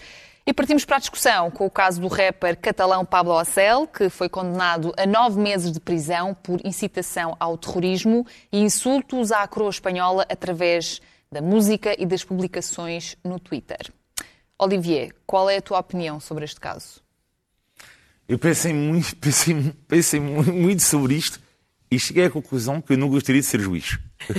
[0.49, 4.31] E partimos para a discussão com o caso do rapper catalão Pablo Hasél, que foi
[4.31, 10.25] condenado a nove meses de prisão por incitação ao terrorismo e insultos à coroa espanhola
[10.27, 13.93] através da música e das publicações no Twitter.
[14.59, 17.03] Olivier, qual é a tua opinião sobre este caso?
[18.27, 21.39] Eu pensei muito, pensei, pensei mu- muito sobre isto
[21.90, 23.98] e cheguei à conclusão que eu não gostaria de ser juiz.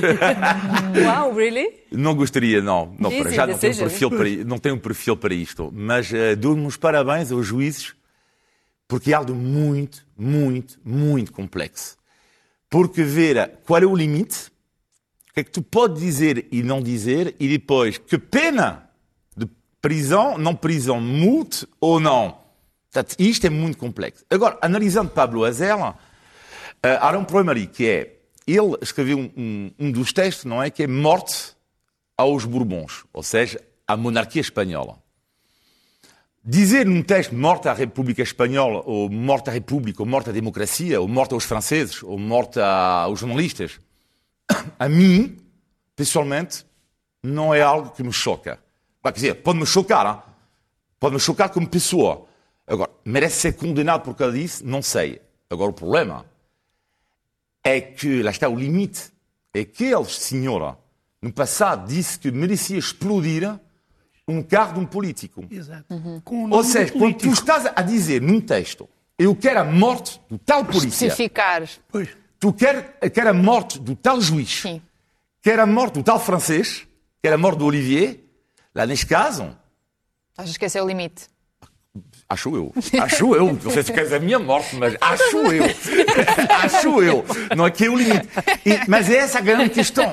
[1.00, 1.70] Wow, really?
[1.92, 2.94] Não gostaria, não.
[3.00, 3.90] Não, Easy já não tenho, decision.
[3.90, 5.72] perfil para, não tenho perfil para isto.
[5.74, 7.94] Mas uh, dou-me os parabéns aos juízes
[8.90, 11.96] porque é algo muito, muito, muito complexo.
[12.70, 14.48] Porque ver qual é o limite,
[15.30, 18.90] o que é que tu podes dizer e não dizer, e depois que pena
[19.38, 19.48] de
[19.80, 22.40] prisão, não prisão, multa ou não.
[22.92, 24.26] Portanto, isto é muito complexo.
[24.28, 25.96] Agora, analisando Pablo Azela,
[26.86, 28.16] Uh, problema ali, que é,
[28.48, 31.54] ele escreveu um, um- um dos textos, não é, que é morte
[32.18, 34.98] aos Bourbons, ou seja, à monarquia espanhola.
[36.44, 41.00] Dizer num texto morte à República Espanhola, ou morte à República, ou morte à democracia,
[41.02, 43.80] ou morte aos franceses, ou morte aos jornalistas,
[44.80, 45.38] a mim,
[45.96, 46.66] pessoalmente,
[47.22, 48.58] não é algo que me choca.
[49.04, 50.22] Quer dizer, pode-me chocar, hein?
[51.00, 52.26] pode-me chocar como pessoa.
[52.66, 54.66] Agora, merece ser condenado por causa disso?
[54.66, 55.22] Não sei.
[55.50, 56.26] Agora, o problema
[57.70, 59.12] é que, lá está o limite,
[59.54, 60.78] é que ele, senhora,
[61.22, 63.60] no passado disse que merecia explodir
[64.28, 65.46] um carro de um político.
[65.50, 65.86] Exato.
[65.90, 70.38] Nome Ou seja, quando tu estás a dizer num texto, eu quero a morte do
[70.38, 71.68] tal polícia, Especificar.
[71.90, 72.10] Pois.
[72.40, 74.82] tu quer, quer a morte do tal juiz, Sim.
[75.42, 76.88] quer a morte do tal francês,
[77.22, 78.20] quer a morte do Olivier,
[78.74, 79.58] lá neste caso,
[80.32, 81.28] Estás a esquecer o limite.
[82.28, 82.74] Acho eu.
[83.02, 83.54] Acho eu.
[83.64, 85.64] Não sei se queres a minha morte, mas acho eu.
[86.64, 87.26] acho eu.
[87.58, 88.28] Não é que é o limite.
[88.66, 90.12] E- mas é essa a grande questão.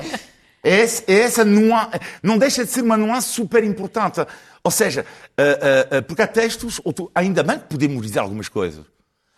[0.63, 4.19] É essa, é essa nuance, não deixa de ser uma nuance super importante.
[4.63, 5.05] Ou seja,
[5.37, 6.81] ah, ah, porque há textos,
[7.13, 8.83] ainda bem que podemos dizer algumas coisas.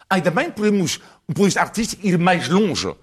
[0.10, 2.96] Ainda bem que podemos, um ponto de vista artístico, ir mais longe.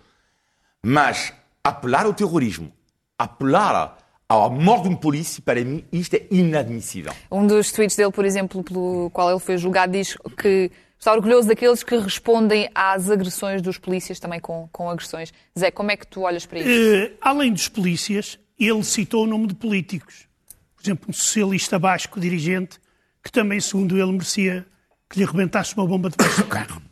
[0.82, 2.72] Mas apelar ao terrorismo,
[3.18, 7.12] apelar à morte de um polícia, para mim, isto é inadmissível.
[7.30, 11.46] Um dos tweets dele, por exemplo, pelo qual ele foi julgado, diz que está orgulhoso
[11.46, 15.32] daqueles que respondem às agressões dos polícias também com, com agressões.
[15.56, 16.70] Zé, como é que tu olhas para isto?
[16.70, 20.26] Eh, além dos polícias, ele citou o nome de políticos.
[20.74, 22.80] Por exemplo, um socialista basco dirigente,
[23.22, 24.66] que também, segundo ele, merecia
[25.08, 26.82] que lhe arrebentasse uma bomba debaixo do carro.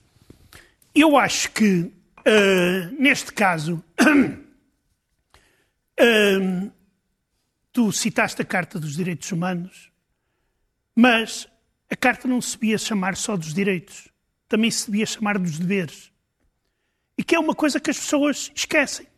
[0.95, 1.91] Eu acho que,
[2.25, 3.83] eh, neste caso,
[5.99, 6.71] eh,
[7.75, 9.91] tu citaste a Carta dos Direitos Humanos,
[10.95, 11.49] mas
[11.91, 14.09] a Carta não se devia chamar só dos direitos,
[14.49, 16.13] também se devia chamar dos deveres.
[17.19, 19.09] E que é uma coisa que as pessoas esquecem.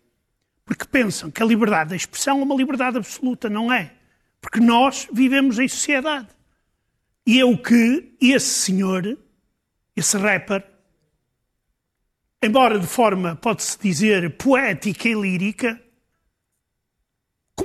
[0.64, 3.48] Porque pensam que a liberdade da expressão é uma liberdade absoluta.
[3.48, 3.94] Não é.
[4.40, 6.28] Porque nós vivemos em sociedade.
[7.26, 9.18] E é o que esse senhor,
[9.94, 10.64] esse rapper,
[12.42, 15.80] embora de forma, pode-se dizer, poética e lírica,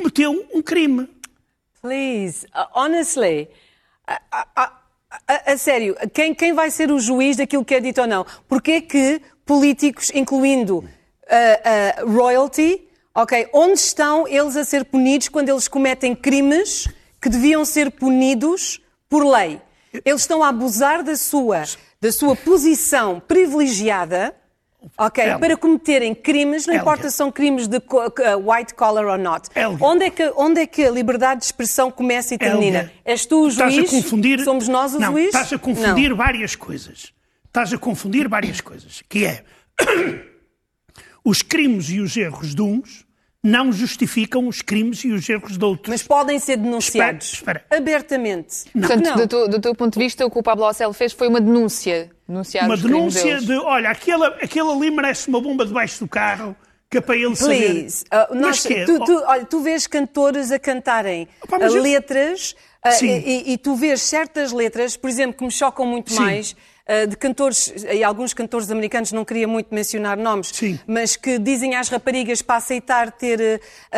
[0.02, 1.08] cometeu um crime.
[1.82, 3.48] Please, uh, honestly,
[4.08, 4.72] a, a- a-
[5.28, 8.26] a- a sério, quem, quem vai ser o juiz daquilo que é dito ou não?
[8.48, 15.50] Porquê que políticos, incluindo uh, uh, royalty, ok, onde estão eles a ser punidos quando
[15.50, 16.88] eles cometem crimes
[17.22, 19.62] que deviam ser punidos por lei?
[20.06, 21.64] Eles estão a abusar da sua,
[22.00, 24.34] da sua posição privilegiada
[24.98, 25.40] Ok, Helga.
[25.40, 26.84] para cometerem crimes, não Helga.
[26.84, 29.48] importa se são crimes de uh, white collar or not.
[29.80, 32.92] Onde é, que, onde é que a liberdade de expressão começa e termina?
[33.06, 33.90] És tu o estás juiz?
[33.90, 34.44] a confundir...
[34.44, 35.28] Somos nós o não, juiz?
[35.28, 37.14] Estás a confundir várias coisas.
[37.46, 39.04] Estás a confundir várias coisas.
[39.08, 39.44] Que é...
[41.24, 43.06] os crimes e os erros de uns
[43.44, 45.90] não justificam os crimes e os erros de outros.
[45.90, 47.78] Mas podem ser denunciados Espera, espera.
[47.82, 48.66] abertamente.
[48.72, 49.16] Portanto, não.
[49.16, 51.42] do, teu, do teu ponto de vista, o que o Pablo Ocel fez foi uma
[51.42, 52.12] denúncia.
[52.28, 53.46] Denunciar uma os crimes denúncia deles.
[53.46, 56.56] de, olha, aquele, aquele ali merece uma bomba debaixo do carro,
[56.90, 58.06] que é para ele Please.
[58.10, 58.32] saber.
[58.32, 58.86] Uh, nós- Mas que é?
[58.86, 62.56] tu, tu- olha, tu vês cantores a cantarem Opa, uh, eu- letras
[62.92, 63.24] Sim.
[63.26, 66.20] e, e tu vês certas letras, por exemplo, que me chocam muito Sim.
[66.20, 66.56] mais,
[67.08, 70.80] de cantores, e alguns cantores americanos, não queria muito mencionar nomes, Sim.
[70.88, 73.62] mas que dizem às raparigas para aceitar ter,
[73.92, 73.98] ah,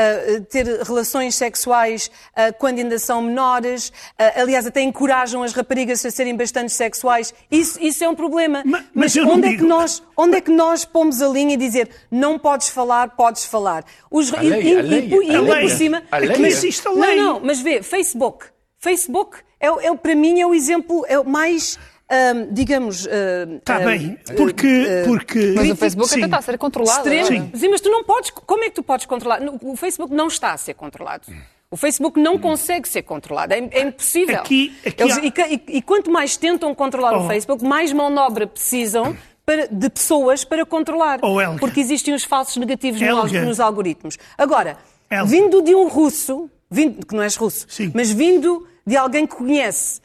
[0.50, 3.92] ter relações sexuais ah, quando ainda são menores.
[4.18, 7.34] Ah, aliás, até encorajam as raparigas a serem bastante sexuais.
[7.50, 8.62] Isso, isso é um problema.
[8.66, 11.54] Ma- mas eu não onde, é que nós, onde é que nós pomos a linha
[11.54, 13.84] e dizer não podes falar, podes falar?
[14.12, 15.62] Os, A lei, e, e- a lei, e- e a lei.
[15.62, 16.04] por cima.
[16.12, 16.38] A lei.
[16.38, 17.16] Mas- existe a não, lei.
[17.16, 18.46] não, mas vê, Facebook.
[18.80, 21.80] Facebook, é, o- é, o- para mim, é o exemplo é o mais,
[22.14, 23.06] ahm, digamos.
[23.08, 25.04] Está Tá bem, porque...
[25.06, 26.18] porque Mas o Facebook sim.
[26.18, 27.00] até está a ser controlado.
[27.10, 27.40] Extremo.
[27.40, 27.58] não é?
[27.58, 27.70] Sim.
[27.70, 28.30] mas tu não podes.
[28.30, 29.42] Como é que tu podes controlar?
[29.62, 31.24] O Facebook não está a ser controlado.
[31.72, 33.54] O Facebook não consegue ser controlado.
[33.54, 34.36] É, é impossível.
[34.36, 35.34] Aqui- aqui Eles- há- e,
[35.68, 37.24] e- e quanto mais tentam controlar Oh.
[37.26, 41.20] o Facebook, mais mão de obra precisam para- de pessoas para controlar.
[41.24, 41.38] Oh.
[41.60, 43.44] Porque existem os falsos negativos Helga.
[43.44, 44.18] nos algoritmos.
[44.38, 44.78] Agora,
[45.10, 45.26] Helga.
[45.26, 47.92] vindo de um russo, vindo, que não és russo, Sim.
[47.96, 50.00] mas vindo de alguém que conhece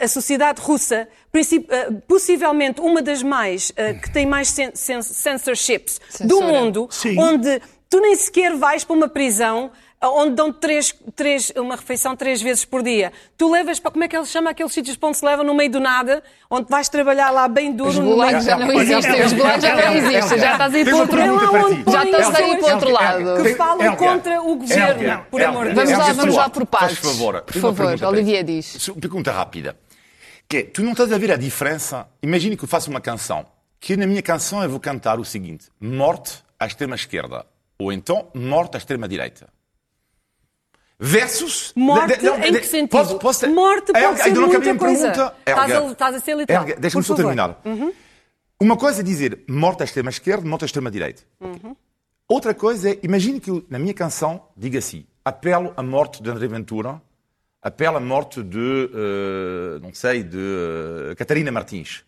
[0.00, 1.06] a, a sociedade russa,
[1.68, 6.46] eh, possivelmente uma das mais, eh, que tem mais cen- cen- censorships do Censura.
[6.46, 7.18] mundo, Sim.
[7.18, 9.70] onde tu nem sequer vais para uma prisão
[10.02, 13.12] onde dão três, três, uma refeição três vezes por dia.
[13.36, 15.54] Tu levas para, como é que ele chama aqueles sítios para onde se leva no
[15.54, 19.24] meio do nada, onde vais trabalhar lá bem duro Os gulags já não existem.
[19.24, 20.38] Os gulags já não existem.
[20.38, 22.90] Já estás a ir Tens para outro põem Já estás a ir pessoas para outro
[22.92, 23.42] lado.
[23.42, 26.00] que falam contra o governo, por amor de Vamos Deus.
[26.06, 26.98] lá, vamos lá por partes.
[26.98, 27.42] favor.
[27.42, 28.88] Por favor, pergunta para Olivier diz.
[29.00, 29.76] Pergunta rápida.
[30.48, 32.08] Que tu não estás a ver a diferença?
[32.22, 33.44] Imagine que eu faço uma canção.
[33.80, 37.44] Que na minha canção eu vou cantar o seguinte: morte à extrema esquerda.
[37.78, 39.48] Ou então morte à extrema direita.
[41.00, 41.72] Versus.
[41.76, 42.88] Morte de- de- não, em que sentido?
[42.90, 45.12] posso- posso- Morte pode Helga, ser ainda não muita a coisa.
[45.12, 45.34] pergunta.
[45.46, 46.62] Estás Helga, a- estás a ser literal.
[46.62, 47.60] Helga, deixa-me só terminar.
[48.60, 51.22] Uma coisa é dizer morte à extrema esquerda, morte à extrema direita.
[52.28, 56.28] Outra coisa é, imagine que eu, na minha canção diga assim: apelo à morte de
[56.28, 57.00] André Ventura,
[57.62, 60.36] apelo à morte de, eh, não sei, de
[61.10, 62.02] eh, Catarina Martins.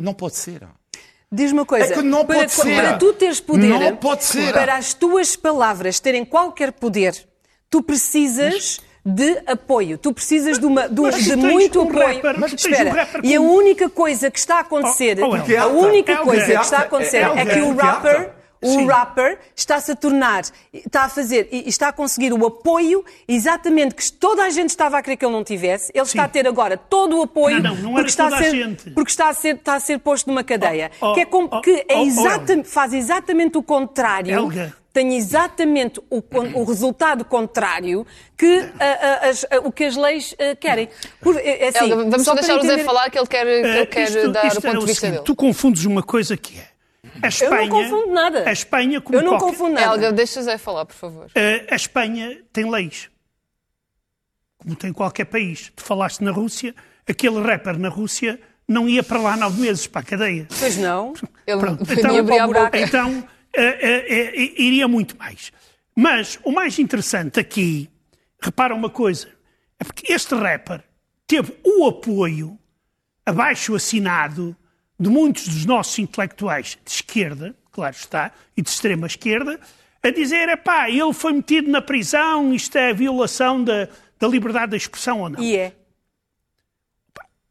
[0.00, 0.62] Não pode ser.
[1.30, 2.76] Diz uma coisa, É que não para, pode ser.
[2.76, 4.52] para tu teres poder, Não pode ser.
[4.52, 7.28] para as tuas palavras terem qualquer poder,
[7.70, 12.16] tu precisas de apoio, tu precisas de, uma, de, Mas de muito um apoio.
[12.16, 15.66] rapper- mas Espera, um e a única coisa que está a acontecer, Oh, oh, a
[15.66, 18.32] única Helga, coisa que está a acontecer Helga, é que o rapper
[18.62, 18.86] o Sim.
[18.86, 20.42] rapper está-se a tornar,
[20.72, 24.98] está a fazer e está a conseguir o apoio exatamente que toda a gente estava
[24.98, 25.92] a querer que ele não tivesse.
[25.94, 26.26] Ele está Sim.
[26.26, 28.42] a ter agora todo o apoio Não, não, não era porque, está toda a a
[28.42, 28.90] ser, gente.
[28.90, 30.90] porque está a ser, está a ser posto numa cadeia.
[31.00, 32.64] Oh, oh, que é como oh, que é oh, oh, exata- Helga.
[32.64, 34.32] faz exatamente o contrário.
[34.32, 34.74] Helga.
[34.92, 36.22] Tem exatamente o,
[36.54, 38.04] o resultado contrário
[38.36, 38.64] que
[39.22, 40.88] as- o que as leis ah, querem.
[41.20, 43.50] Por- é, é assim, Helga, vamos só deixar o Zé falar que ele quer, que
[43.50, 45.24] ele Eh, quer isto- dar isto o ponto é de vista seguinte, dele.
[45.24, 46.67] Tu confundes uma coisa que é.
[47.22, 48.48] A Espanha, confundo nada.
[48.48, 49.86] A Espanha, como Eu não qualquer- confundo nada.
[49.94, 51.26] Helga, deixa o Zé falar, por favor.
[51.70, 53.10] A Espanha tem leis.
[54.58, 55.72] Como tem qualquer país.
[55.74, 56.74] Tu falaste na Rússia,
[57.08, 60.46] aquele rapper na Rússia não ia para lá nove meses para a cadeia.
[60.58, 61.14] Pois não.
[61.46, 62.70] Ele Pronto, então, abria a boca.
[62.78, 65.52] então eh, eh, eh, iria muito mais.
[65.96, 67.88] Mas o mais interessante aqui,
[68.40, 69.28] repara uma coisa,
[69.80, 70.82] é porque este rapper
[71.26, 72.58] teve o apoio
[73.24, 74.56] abaixo assinado
[74.98, 79.60] de muitos dos nossos intelectuais de esquerda, claro está, e de extrema esquerda,
[80.02, 83.88] a dizer, epá, ele foi metido na prisão, isto é violação da,
[84.18, 85.42] da liberdade da expressão ou não.
[85.42, 85.72] E é.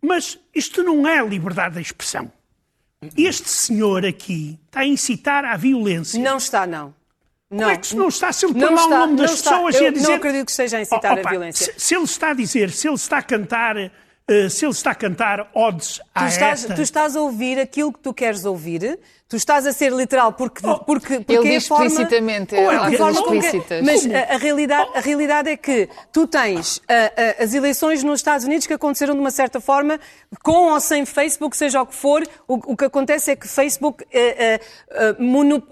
[0.02, 2.32] Mas isto não é liberdade da expressão.
[3.16, 6.22] Este senhor aqui está a incitar à violência.
[6.22, 6.96] Não está, não.
[7.50, 7.60] Não.
[7.60, 8.32] Como é que se não está?
[8.34, 9.52] Se ele põe Não lá está, o nome das não está.
[9.52, 10.08] pessoas Eu e a dizer...
[10.08, 11.74] não acredito que esteja a incitar a Opa, violência.
[11.74, 13.76] Se, se ele está a dizer, se ele está a cantar,
[14.50, 17.94] se ele está a cantar odes à Tu estás, ETA, tu estás a ouvir aquilo
[17.94, 19.00] que tu queres ouvir,
[19.30, 22.70] tu estás a ser literal porque, Oh, porque, porque Ele é a forma, explicitamente, Ou
[22.72, 23.86] é a forma explícitas.
[23.86, 26.94] Mas a, a realidade, a realidade é que tu tens ah,
[27.40, 29.98] ah, as eleições nos Estados Unidos que aconteceram de uma certa forma,
[30.44, 34.04] com ou sem Facebook, seja o que for, o, o que acontece é que Facebook
[34.14, 34.60] ah,
[34.92, 35.64] ah, mono-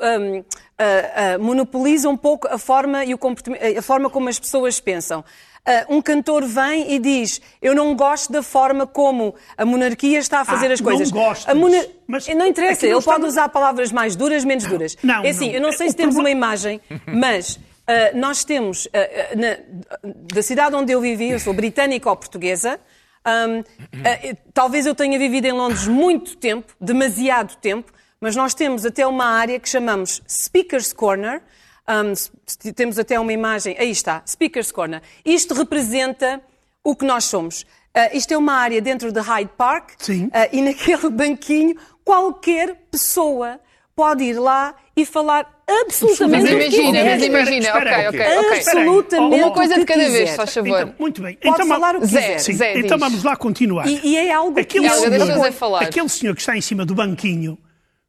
[0.78, 5.24] ah, monopoliza um pouco a forma, e o comportamento- a forma como as pessoas pensam.
[5.68, 10.42] Ah, um cantor vem e diz: Eu não gosto da forma como a monarquia está
[10.42, 11.12] a fazer Ah, as coisas.
[11.12, 14.44] não gostas, A mona- mas não interessa, não ele pode estamos- usar palavras mais duras,
[14.46, 14.96] menos duras.
[15.02, 15.54] Não, é assim, não.
[15.56, 19.36] eu não sei O se temos problema- uma imagem, mas ah, nós temos, ah, ah,
[19.36, 22.80] na- da cidade onde eu vivi, eu sou britânica ou portuguesa,
[23.26, 23.62] ahm,
[24.04, 27.92] ah, talvez eu tenha vivido em Londres muito tempo, demasiado tempo,
[28.22, 31.42] mas nós temos até uma área que chamamos Speaker's Corner.
[31.88, 32.32] S-
[32.76, 35.02] temos até uma imagem, aí está, Speaker's Corner.
[35.24, 36.42] Isto representa
[36.84, 37.66] o que nós somos.
[37.94, 40.30] Ah, isto é uma área dentro de Hyde Park Sim.
[40.34, 43.60] ah, e naquele banquinho qualquer pessoa
[43.96, 48.38] pode ir lá e falar absolutamente Mas o que imagina, mas imagina, espera ok, ok,
[48.38, 48.58] ok.
[48.58, 50.68] Absolutamente Uma coisa de que cada vez, faz favor.
[50.82, 51.36] Então, muito bem.
[51.36, 52.54] Pode então, falar o que Zé, quiser.
[52.54, 53.08] Zé, então diz.
[53.08, 53.88] vamos lá continuar.
[53.88, 55.82] E, e é algo que Aquele deixa senhor, falar.
[55.84, 57.58] aquele senhor que está em cima do banquinho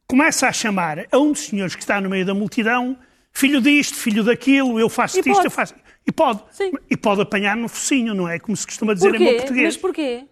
[0.09, 2.97] começa a chamar a um dos senhores que está no meio da multidão
[3.37, 5.45] filho disto, filho daquilo, eu faço E isto, pode.
[5.47, 5.75] eu faço...
[6.07, 6.41] E pode.
[6.53, 6.71] Sim.
[6.89, 8.39] E pode apanhar no focinho, não é?
[8.39, 9.37] Como se costuma dizer em bom Porquê?
[9.37, 9.65] português.
[9.65, 10.25] Mas porquê?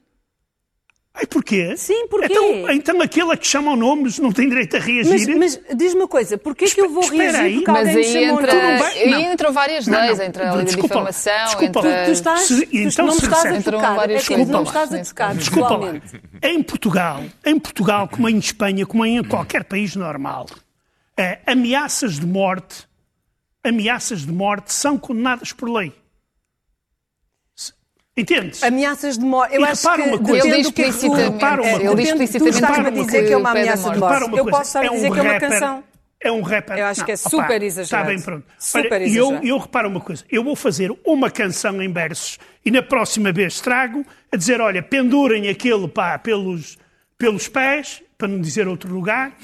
[1.17, 1.77] Ai, porquê?
[1.77, 2.27] Sim, porquê?
[2.33, 5.37] Então, então aquele a que chamam nomes não tem direito a Mas, reagir?
[5.37, 7.55] mas diz-me uma coisa, porquê que eu vou Espera reagir aí.
[7.55, 9.33] porque Mas alguém aí chamou entra, aí não.
[9.33, 12.05] entram várias Não, leis, não, entra a lei desculpa difamação, desculpa entra...
[12.07, 14.67] Tu estás, Se- então, não me se estás a tocar, várias é que não me
[14.67, 15.93] estás a tocar Desculpa lá.
[16.43, 20.47] Em Portugal, em Portugal, como em Espanha, como em qualquer país normal,
[21.17, 22.89] eh, ameaças de morte,
[23.65, 25.93] ameaças de morte são condenadas por lei.
[28.17, 28.63] Entendes?
[28.63, 29.57] Ameaças de morte.
[29.57, 30.47] Eu E acho que uma coisa.
[30.47, 31.91] Ele diz é explicitamente, repara uma é, coisa.
[31.91, 34.37] ele diz explicitamente Tu estás-me a dizer que é uma ameaça de morte.
[34.37, 35.85] Eu posso estar a um dizer que é uma canção.
[36.21, 36.79] É um rapper.
[36.79, 37.83] Eu acho que é super opá, exagerado.
[37.83, 38.47] Está bem pronto.
[38.59, 39.47] Super Olha, e exagerado.
[39.47, 40.25] eu, eu reparo uma coisa.
[40.31, 44.81] Eu vou fazer uma canção em versos e na próxima vez trago a dizer, olha,
[44.83, 46.79] pendurem aquele pá, pelos,
[47.19, 49.37] pelos pés, para não dizer outro lugar,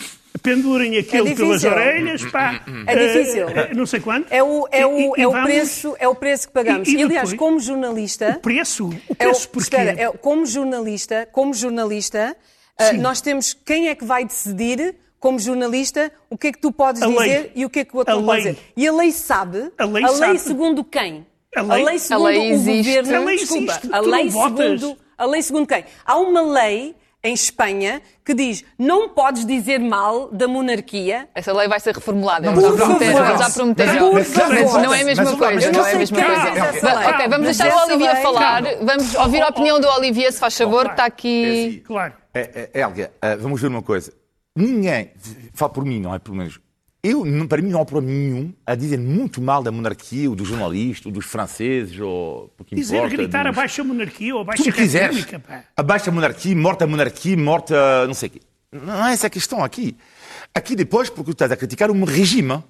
[0.43, 1.71] pendurem aquele pelas difícil.
[1.71, 2.63] orelhas, pá.
[2.87, 3.49] É difícil.
[3.49, 4.33] eh, não sei quanto.
[4.33, 6.89] É o, é o, E- e é o, preço, é o preço que pagamos.
[6.89, 8.37] E- E, e aliás, depois- como jornalista.
[8.39, 8.89] O preço?
[8.89, 9.63] O É o, preço porquê?
[9.65, 12.37] espera, é, como jornalista, como jornalista,
[12.81, 12.99] Sim.
[12.99, 17.03] nós temos quem é que vai decidir, como jornalista, o que é que tu podes
[17.03, 17.17] A lei.
[17.19, 18.53] dizer e o que é que o outro A não pode lei.
[18.55, 18.65] dizer.
[18.77, 19.71] E a lei sabe.
[19.77, 20.39] A lei sabe.
[20.39, 21.27] segundo quem?
[21.55, 23.17] A lei- segundo A lei o governo.
[23.17, 24.81] A lei desculpa, a lei não votas.
[24.81, 24.97] segundo.
[25.19, 25.85] A lei segundo quem?
[26.07, 31.29] Há uma lei em Espanha que diz não podes dizer mal da monarquia.
[31.35, 32.51] Essa lei vai ser reformulada.
[32.51, 33.39] Não, Eles já prometeram.
[33.39, 34.13] já prometeram.
[34.83, 35.73] Não é a mesma coisa.
[35.73, 37.09] Não é a mesma quem coisa.
[37.11, 38.63] Ok, vamos deixar o Olivier falar.
[38.83, 41.83] Vamos ouvir a opinião do Olivier, se faz favor, que está aqui.
[41.87, 42.15] Claro.
[42.33, 44.13] É, é, Helga, eh, vamos ver uma coisa.
[44.55, 45.13] Ninguém,
[45.53, 46.61] fala por mim, não é por menos.
[47.03, 50.47] Eu, para mim, não há problema nenhum a dizer muito mal da monarquia, ou dos
[50.47, 53.17] jornalistas, ou dos franceses, ou o que Dizer, importa.
[53.17, 53.57] gritar dos...
[53.57, 55.65] abaixo a monarquia ou abaixo a república, pá.
[55.77, 58.41] Abaixo a monarquia, morta a monarquia, morta não sei o quê.
[58.71, 59.97] Não é essa a questão aqui.
[60.55, 62.63] Aqui depois, porque tu estás a criticar um regime.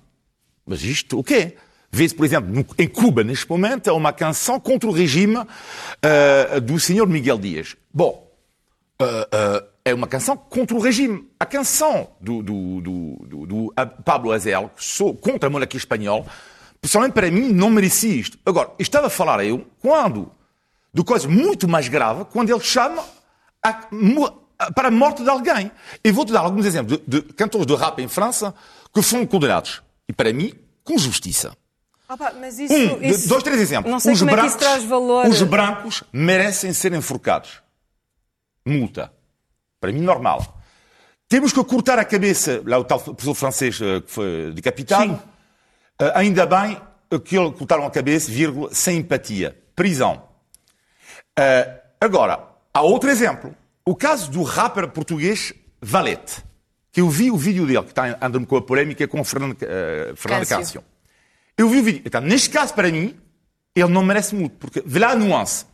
[0.64, 1.56] Mas isto, o quê?
[1.90, 6.78] Vês, por exemplo, em Cuba, neste momento, há uma canção contra o regime ah, do
[6.78, 7.76] senhor Miguel Dias.
[7.92, 8.29] Bom,
[9.00, 11.28] ah, ah, é uma canção contra o regime.
[11.38, 14.30] A canção do, do, do, do- ah, Pablo
[14.76, 16.24] sou contra a monarquia espanhola,
[16.80, 18.38] pessoalmente para mim não merecia isto.
[18.44, 20.30] Agora, estava a falar eu quando,
[20.92, 23.04] de coisa muito mais grave, quando ele chama
[23.62, 23.72] a
[24.74, 25.70] para a morte de alguém.
[26.04, 28.54] E vou-te dar alguns exemplos de, de cantores de rap em França
[28.92, 29.82] que foram condenados.
[30.06, 30.52] E para mim,
[30.84, 31.56] com justiça.
[32.06, 33.90] Opa, mas isso, Um, isso- dois, três exemplos.
[33.90, 35.26] Não sei os como brancos, é que isso traz valor.
[35.28, 37.62] Os brancos merecem ser enforcados.
[38.70, 39.12] Multa.
[39.80, 40.60] Para mim, normal.
[41.28, 45.14] Temos que cortar a cabeça, lá o tal professor francês eh, que foi decapitado.
[45.14, 45.20] Sim.
[46.00, 46.80] Eh, ainda bem
[47.24, 49.56] que ele cortaram a cabeça, vírgula, sem empatia.
[49.74, 50.22] Prisão.
[51.38, 53.54] Eh, agora, há outro exemplo.
[53.86, 56.44] O caso do rapper português Valete.
[56.92, 59.56] Que eu vi o vídeo dele, que está andando com a polémica com o Fernando,
[59.62, 60.84] eh, Fernando.
[61.56, 62.02] Eu vi o vídeo.
[62.04, 63.16] Então, neste caso, para mim,
[63.74, 65.64] ele não merece muito, porque vê lá a nuance.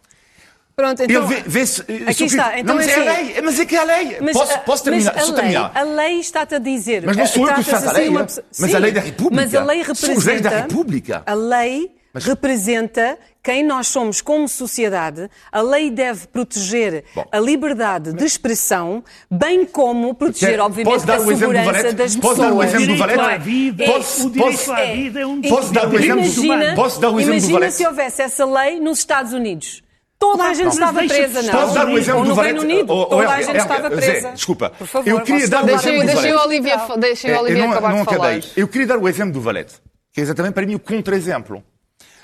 [0.79, 1.63] Pronto, Ele então, vê, vê
[2.07, 2.59] aqui está.
[2.61, 3.25] Então não, mas é é a assim.
[3.33, 3.43] lei.
[3.43, 4.19] Mas é que é a lei.
[4.21, 5.15] Mas, posso, ah, posso terminar?
[5.15, 5.73] mas a lei, terminar.
[5.75, 7.03] a lei está-te a dizer.
[7.07, 8.93] Mas não sou eu que faço a assim lei, uma pessoa- Mas Sim, a lei
[8.93, 9.43] da República.
[9.43, 10.19] Mas a lei São representa.
[10.19, 11.23] os leis da República.
[11.25, 15.31] A lei representa quem nós somos como sociedade.
[15.51, 17.25] A lei deve proteger Bom.
[17.33, 22.39] a liberdade de expressão, bem como proteger, obviamente, posso a segurança das Posso pessoas.
[22.39, 23.73] dar o exemplo do Valete?
[23.87, 25.07] Posso- posso- É.
[25.21, 26.63] é um Posso dar o direito exemplo- humano.
[26.63, 27.75] Imagina, Posso dar o exemplo do imagina Valete?
[27.77, 29.86] se houvesse essa lei nos Estados Unidos.
[30.19, 30.73] Toda a gente Não.
[30.73, 31.53] estava presa, não?
[31.53, 32.59] Posso dar o exemplo do no Valete?
[32.59, 34.33] Reino Unido, Oh, toda a Helga, gente Helga, estava Zé, presa.
[34.33, 34.71] desculpa.
[34.71, 35.79] Por favor, Eu queria dar o falar?
[35.79, 36.47] exemplo do o Valete.
[36.47, 38.17] Olivier, deixem o É, não, acabar não de falar.
[38.31, 38.51] acabei.
[38.57, 39.75] Eu queria dar o exemplo do Valete,
[40.13, 41.63] que é exatamente para mim o contra-exemplo.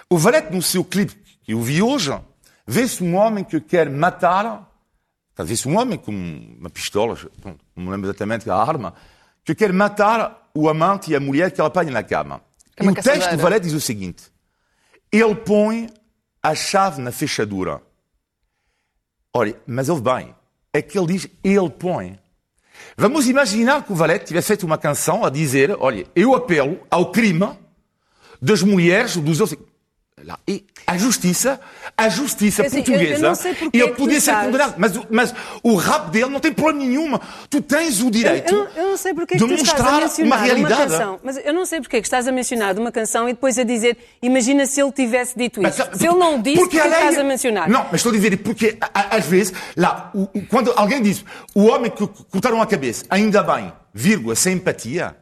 [0.08, 1.14] O Valete, no seu clipe
[1.44, 2.18] que eu vi hoje,
[2.66, 4.68] vê-se um homem que quer matar,
[5.34, 6.12] tá, vê-se um homem com
[6.58, 8.94] uma pistola, não me lembro exatamente a arma,
[9.44, 12.40] que quer matar o amante e a mulher que ele apanha na cama.
[12.74, 14.22] Que é E o texto do Valete diz o seguinte:
[15.10, 15.88] ele põe
[16.42, 17.80] a chave na fechadura.
[19.32, 20.34] Olha, mas ouve bem,
[20.72, 22.18] é que ele diz ele põe.
[22.96, 27.12] Vamos imaginar que o Valete tivesse feito uma canção a dizer: olha, eu apelo ao
[27.12, 27.56] crime
[28.40, 29.54] das mulheres, dos.
[30.24, 31.60] Lá, E a justiça,
[31.96, 35.06] a justiça Assim, eu- eu portuguesa, porque é ele tu podia ser condenado, mas, o-
[35.10, 37.18] mas o rap dele não tem problema nenhum.
[37.50, 39.80] Tu tens o direito Eu, eu, eu não sei porque é de que tu estás
[39.80, 40.90] a mostrar uma realidade.
[40.92, 41.20] canção.
[41.24, 43.64] Mas eu não sei porque é que estás a mencionar uma canção e depois a
[43.64, 45.88] dizer, imagina se ele tivesse dito Mas, isso.
[45.94, 47.68] Se ele não disse, porque é que estás a mencionar?
[47.68, 51.02] Não, mas estou a dizer, porque a- a- às vezes, lá, o- o- quando alguém
[51.02, 55.16] diz o homem que cortaram a cabeça, ainda bem, vírgula, sem empatia,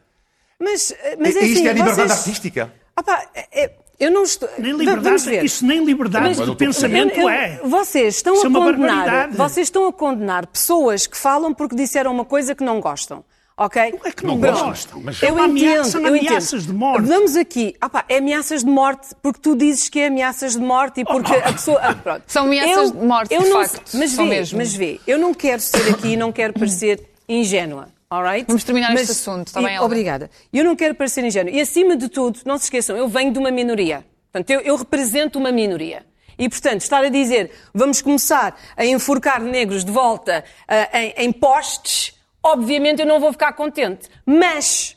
[0.62, 2.11] Mas, mas é Isto assim, é liberdade vocês...
[2.11, 2.70] artística.
[2.94, 3.70] Opa, é- é-
[4.01, 4.48] eu não estou.
[4.59, 7.61] Nem liberdade, isso nem liberdade Mas- de pensamento Eu- eu- é.
[7.62, 8.96] Vocês estão Isso é a uma condenar.
[9.05, 9.36] barbaridade.
[9.36, 13.22] Vocês estão a condenar pessoas que falam porque disseram uma coisa que não gostam.
[13.57, 13.92] Ok?
[13.92, 14.64] Não é que não Pronto.
[14.64, 16.28] gostam, mas eu é uma entendo, ameaça, são eu entendo.
[16.28, 17.07] ameaças de morte.
[17.07, 17.74] Vamos aqui.
[17.78, 21.05] Ah pá, é ameaças de morte porque tu dizes que é ameaças de morte e
[21.05, 21.78] porque a pessoa.
[21.82, 22.22] ah, pronto.
[22.26, 24.57] São ameaças de morte, eu de não, facto, Mas vê, mesmo.
[24.57, 27.88] mas vê, eu não quero ser aqui, não quero parecer ingênua.
[28.12, 28.44] Alright?
[28.48, 29.86] Vamos terminar Mas- este assunto, está e- bem, Helga?
[29.86, 30.30] Obrigada.
[30.52, 31.50] Eu não quero parecer ingênua.
[31.52, 34.04] E acima de tudo, não se esqueçam, eu venho de uma minoria.
[34.32, 36.04] Portanto, eu, eu represento uma minoria.
[36.38, 41.32] E, portanto, estar a dizer vamos começar a enforcar negros de volta ah, em, em
[41.32, 44.08] postes, obviamente eu não vou ficar contente.
[44.26, 44.96] Mas,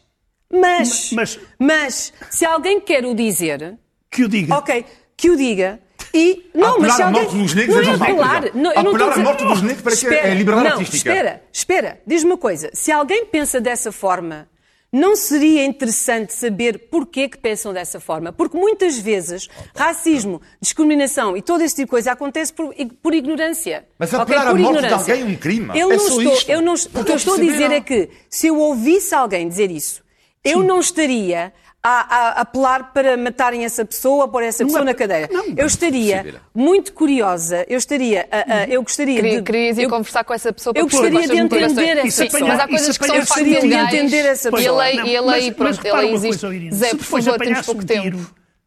[0.52, 3.78] mas, Mas- mas, se alguém quer o dizer,
[4.10, 4.56] Que o diga.
[4.56, 4.86] ok,
[5.18, 5.80] que o diga.
[6.14, 7.22] E, não, mas se alguém...
[7.24, 8.44] morte dos negros não é apelar.
[8.56, 10.78] Não, eu não Apelar a dizer- morte dos negros parece que é Espera, liberdade não,
[10.78, 11.10] artística.
[11.10, 12.02] Espera, espera.
[12.06, 12.70] Diz-me uma coisa.
[12.74, 14.48] Se alguém pensa dessa forma,
[14.92, 18.32] não seria interessante saber porquê que pensam dessa forma?
[18.32, 23.86] Porque muitas vezes racismo, discriminação e todo esse tipo de coisa acontece por, por ignorância.
[23.98, 25.70] Mas apelar à Por morte de alguém é um crime.
[25.74, 26.52] Eu É não estou, isto.
[26.52, 27.76] eu não, o que eu estou a a dizer não.
[27.76, 30.04] é que se eu ouvisse alguém dizer isso,
[30.44, 31.52] eu não estaria
[31.86, 35.30] a, a apelar para matarem essa pessoa ou pôr essa pessoa é- na cadeira.
[35.32, 39.44] não, eu estaria muito curiosa, eu estaria, a- a- eu gostaria Queria, de...
[39.44, 42.24] querias ir eu- conversar com essa pessoa eu para perceber gostaria de entender essa Sim,
[42.30, 42.48] pessoa.
[42.48, 44.84] Mas há coisas Isso que são facto gostaria de entender essa e a pessoa.
[44.84, 46.70] lei, Não, e lei, mas pronto, uma existe.
[46.74, 48.18] Zé, por favor, temos pouco um tempo.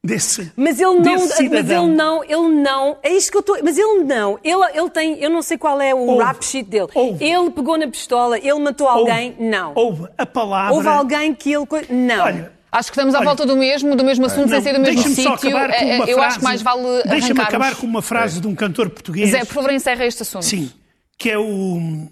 [0.05, 3.59] Desse, Mas ele não, desse mas ele não, ele não, é isto que eu estou,
[3.65, 6.23] mas ele não, ele, ele tem, eu não sei qual é o Houve.
[6.25, 6.87] rap sheet dele.
[6.95, 7.25] Houve.
[7.25, 9.73] Ele pegou na pistola, ele matou Houve- alguém, não.
[9.75, 10.75] Houve a palavra.
[10.75, 12.25] Houve alguém que ele, não.
[12.25, 14.73] Olha, Acho que estamos à Olha, volta do mesmo, do mesmo assunto, sem não, ser
[14.75, 15.57] do mesmo sítio.
[15.57, 18.91] Eh, Eu frase, acho que mais vale Deixa-me acabar com uma frase de um cantor
[18.91, 19.31] português.
[19.31, 20.45] Zé, por favor, encerra este assunto.
[20.45, 20.71] Sim,
[21.17, 22.07] que é o.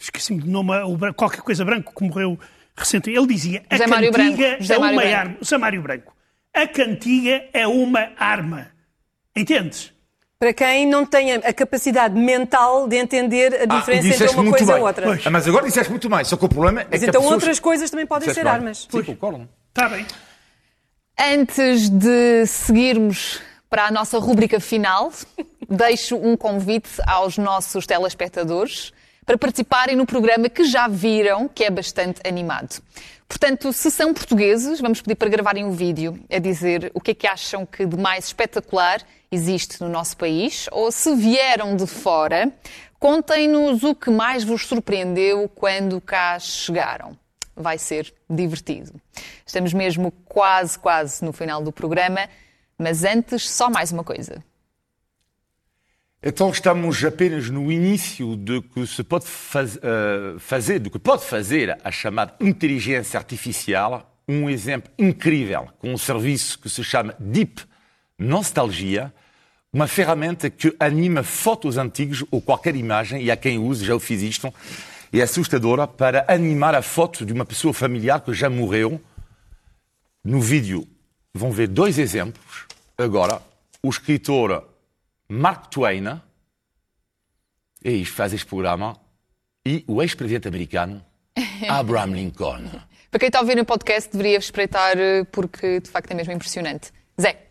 [0.00, 2.36] Esqueci-me do nome, o qualquer coisa branco que morreu
[2.76, 3.16] recentemente.
[3.16, 4.42] Ele dizia: a José cantiga Branco.
[4.60, 5.16] José é Mário uma Branco.
[5.18, 5.36] arma.
[5.40, 6.16] José Mário Branco.
[6.52, 8.66] A cantiga é uma arma.
[9.36, 9.93] Entendes?
[10.44, 14.42] Para quem não tem a capacidade mental de entender a Ah, diferença entre disseste uma
[14.42, 14.82] muito coisa bem.
[14.82, 15.06] e outra.
[15.06, 15.26] Pois.
[15.26, 17.32] Ah, Mas agora disseste muito mais, só que o problema é Mas que então pessoas...
[17.40, 18.52] outras coisas também podem Disseste ser bem.
[18.52, 18.86] armas.
[18.90, 19.48] Sim, concordo.
[19.70, 20.04] Está bem.
[21.18, 23.40] Antes de seguirmos
[23.70, 25.10] para a nossa rúbrica final,
[25.66, 28.92] deixo um convite aos nossos telespectadores
[29.24, 32.82] para participarem no programa que já viram, que é bastante animado.
[33.26, 37.14] Portanto, se são portugueses, vamos pedir para gravarem um vídeo a dizer o que é
[37.14, 39.00] que acham que de mais espetacular
[39.34, 42.52] existe no nosso país, ou se vieram de fora,
[42.98, 47.18] contem-nos o que mais vos surpreendeu quando cá chegaram
[47.56, 49.00] vai ser divertido.
[49.46, 52.28] Estamos mesmo quase, quase no final do programa,
[52.78, 54.42] mas antes, só mais uma coisa.
[56.22, 61.22] Então estamos apenas no início do que se pode faz, eh, fazer, do que pode
[61.24, 64.10] fazer a chamada inteligência artificial.
[64.26, 67.62] Um exemplo incrível com um serviço que se chama Deep
[68.18, 69.12] Nostalgia,
[69.74, 73.98] uma ferramenta que anima fotos antigas ou qualquer imagem, e há quem use, já o
[73.98, 74.54] fiz isto,
[75.12, 79.00] é assustadora para animar a foto de uma pessoa familiar que já morreu.
[80.22, 80.86] No vídeo
[81.34, 82.66] vão ver dois exemplos.
[82.96, 83.42] Agora,
[83.82, 84.64] o escritor
[85.28, 86.20] Mark Twain,
[87.82, 88.96] que faz este programa,
[89.66, 91.04] e o ex-presidente americano
[91.68, 92.70] Abraham Lincoln.
[93.10, 96.32] Para quem está a ouvir no podcast, deveria espreitar, eh, porque de facto é mesmo
[96.32, 96.92] impressionante.
[97.20, 97.43] Zé,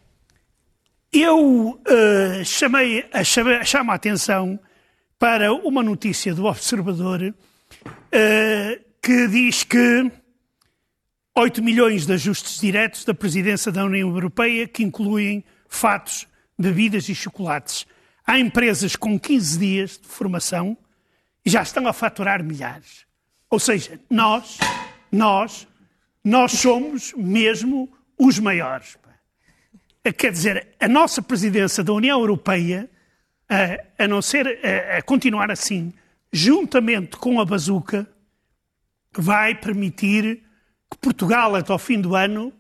[1.13, 4.59] Eu eh, chamei, a- chamo a atenção
[5.19, 7.33] para uma notícia do Observador
[8.11, 10.11] eh, que diz que
[11.35, 17.15] 8 milhões de ajustes diretos da presidência da União Europeia que incluem fatos, bebidas e
[17.15, 17.85] chocolates.
[18.25, 20.75] Há empresas com 15 dias de formação
[21.45, 23.05] e já estão a faturar milhares.
[23.51, 24.57] Ou seja, nós,
[25.11, 25.67] nós,
[26.23, 28.97] nós somos mesmo os maiores.
[30.11, 32.89] Quer dizer, a nossa presidência da União Europeia,
[33.47, 35.93] a, a não ser a, a continuar assim,
[36.31, 38.05] juntamente com a bazuca,
[39.15, 40.43] vai permitir
[40.91, 42.51] que Portugal, até ao fim do ano,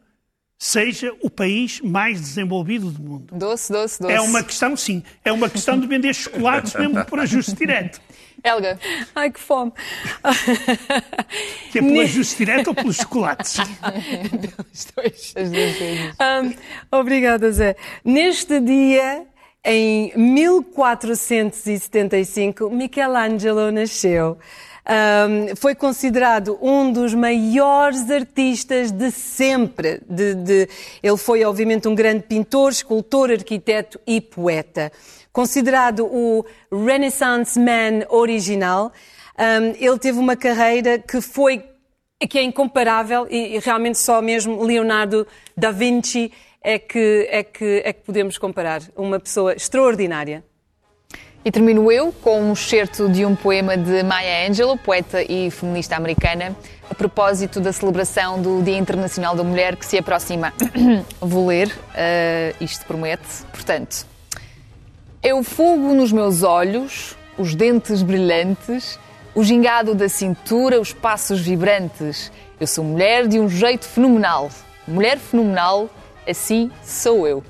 [0.57, 3.35] seja o país mais desenvolvido do mundo.
[3.35, 4.13] doce, doce, doce.
[4.13, 7.99] É uma questão, sim, é uma questão de vender chocolates mesmo por ajuste direto.
[8.43, 8.77] Helga,
[9.15, 9.71] Ai, que fome.
[11.71, 13.57] Que é pelo ajuste direto ou pelos chocolates.
[14.73, 16.15] os dois, as duas coisas.
[16.19, 16.53] Hum,
[16.91, 17.75] obrigada, Zé.
[18.03, 19.25] Neste dia,
[19.63, 24.37] em 1475, Michelangelo nasceu.
[24.85, 30.01] Hum, foi considerado um dos maiores artistas de sempre.
[30.09, 30.69] De- de-
[31.01, 34.91] ele foi, obviamente, um grande pintor, escultor, arquiteto e poeta.
[35.31, 38.91] Considerado o Renaissance Man original,
[39.39, 41.63] hum, ele teve uma carreira que foi
[42.29, 45.27] que é incomparável e, e realmente só mesmo Leonardo
[45.57, 46.31] da Vinci
[46.61, 48.81] é que, é que, é que podemos comparar.
[48.95, 50.43] Uma pessoa extraordinária.
[51.45, 55.97] E termino eu com um excerto de um poema de Maya Angelou, poeta e feminista
[55.97, 56.55] americana,
[56.89, 60.53] a propósito da celebração do Dia Internacional da Mulher que se aproxima.
[61.19, 63.43] Vou ler, uh, isto promete.
[63.51, 64.05] Portanto,
[65.21, 68.97] é o fogo nos meus olhos, os dentes brilhantes,
[69.35, 72.31] o gingado da cintura, os passos vibrantes.
[72.57, 74.49] Eu sou mulher de um jeito fenomenal.
[74.87, 75.89] Mulher fenomenal,
[76.25, 77.43] assim sou eu.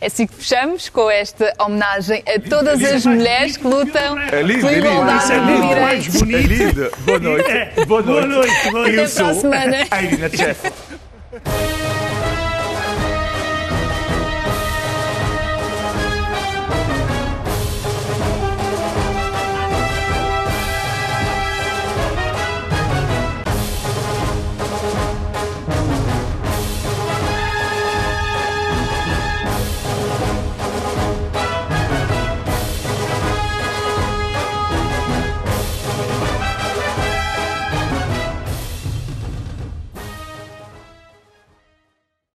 [0.00, 4.60] É assim que fechamos com esta homenagem a todas as mulheres que lutam É lindo,
[4.60, 4.86] pela é lindo.
[4.86, 5.80] igualdade é de lindo.
[5.80, 6.20] mais direitos.
[6.20, 6.36] bonito.
[6.36, 6.92] É lindo.
[6.98, 7.48] Boa noite.
[7.86, 8.18] Boa noite.
[8.18, 8.70] Boa noite.
[8.70, 9.00] Boa Eu noite.
[9.00, 9.86] Até para a sou semana.
[9.90, 10.72] a Irina Tchefa.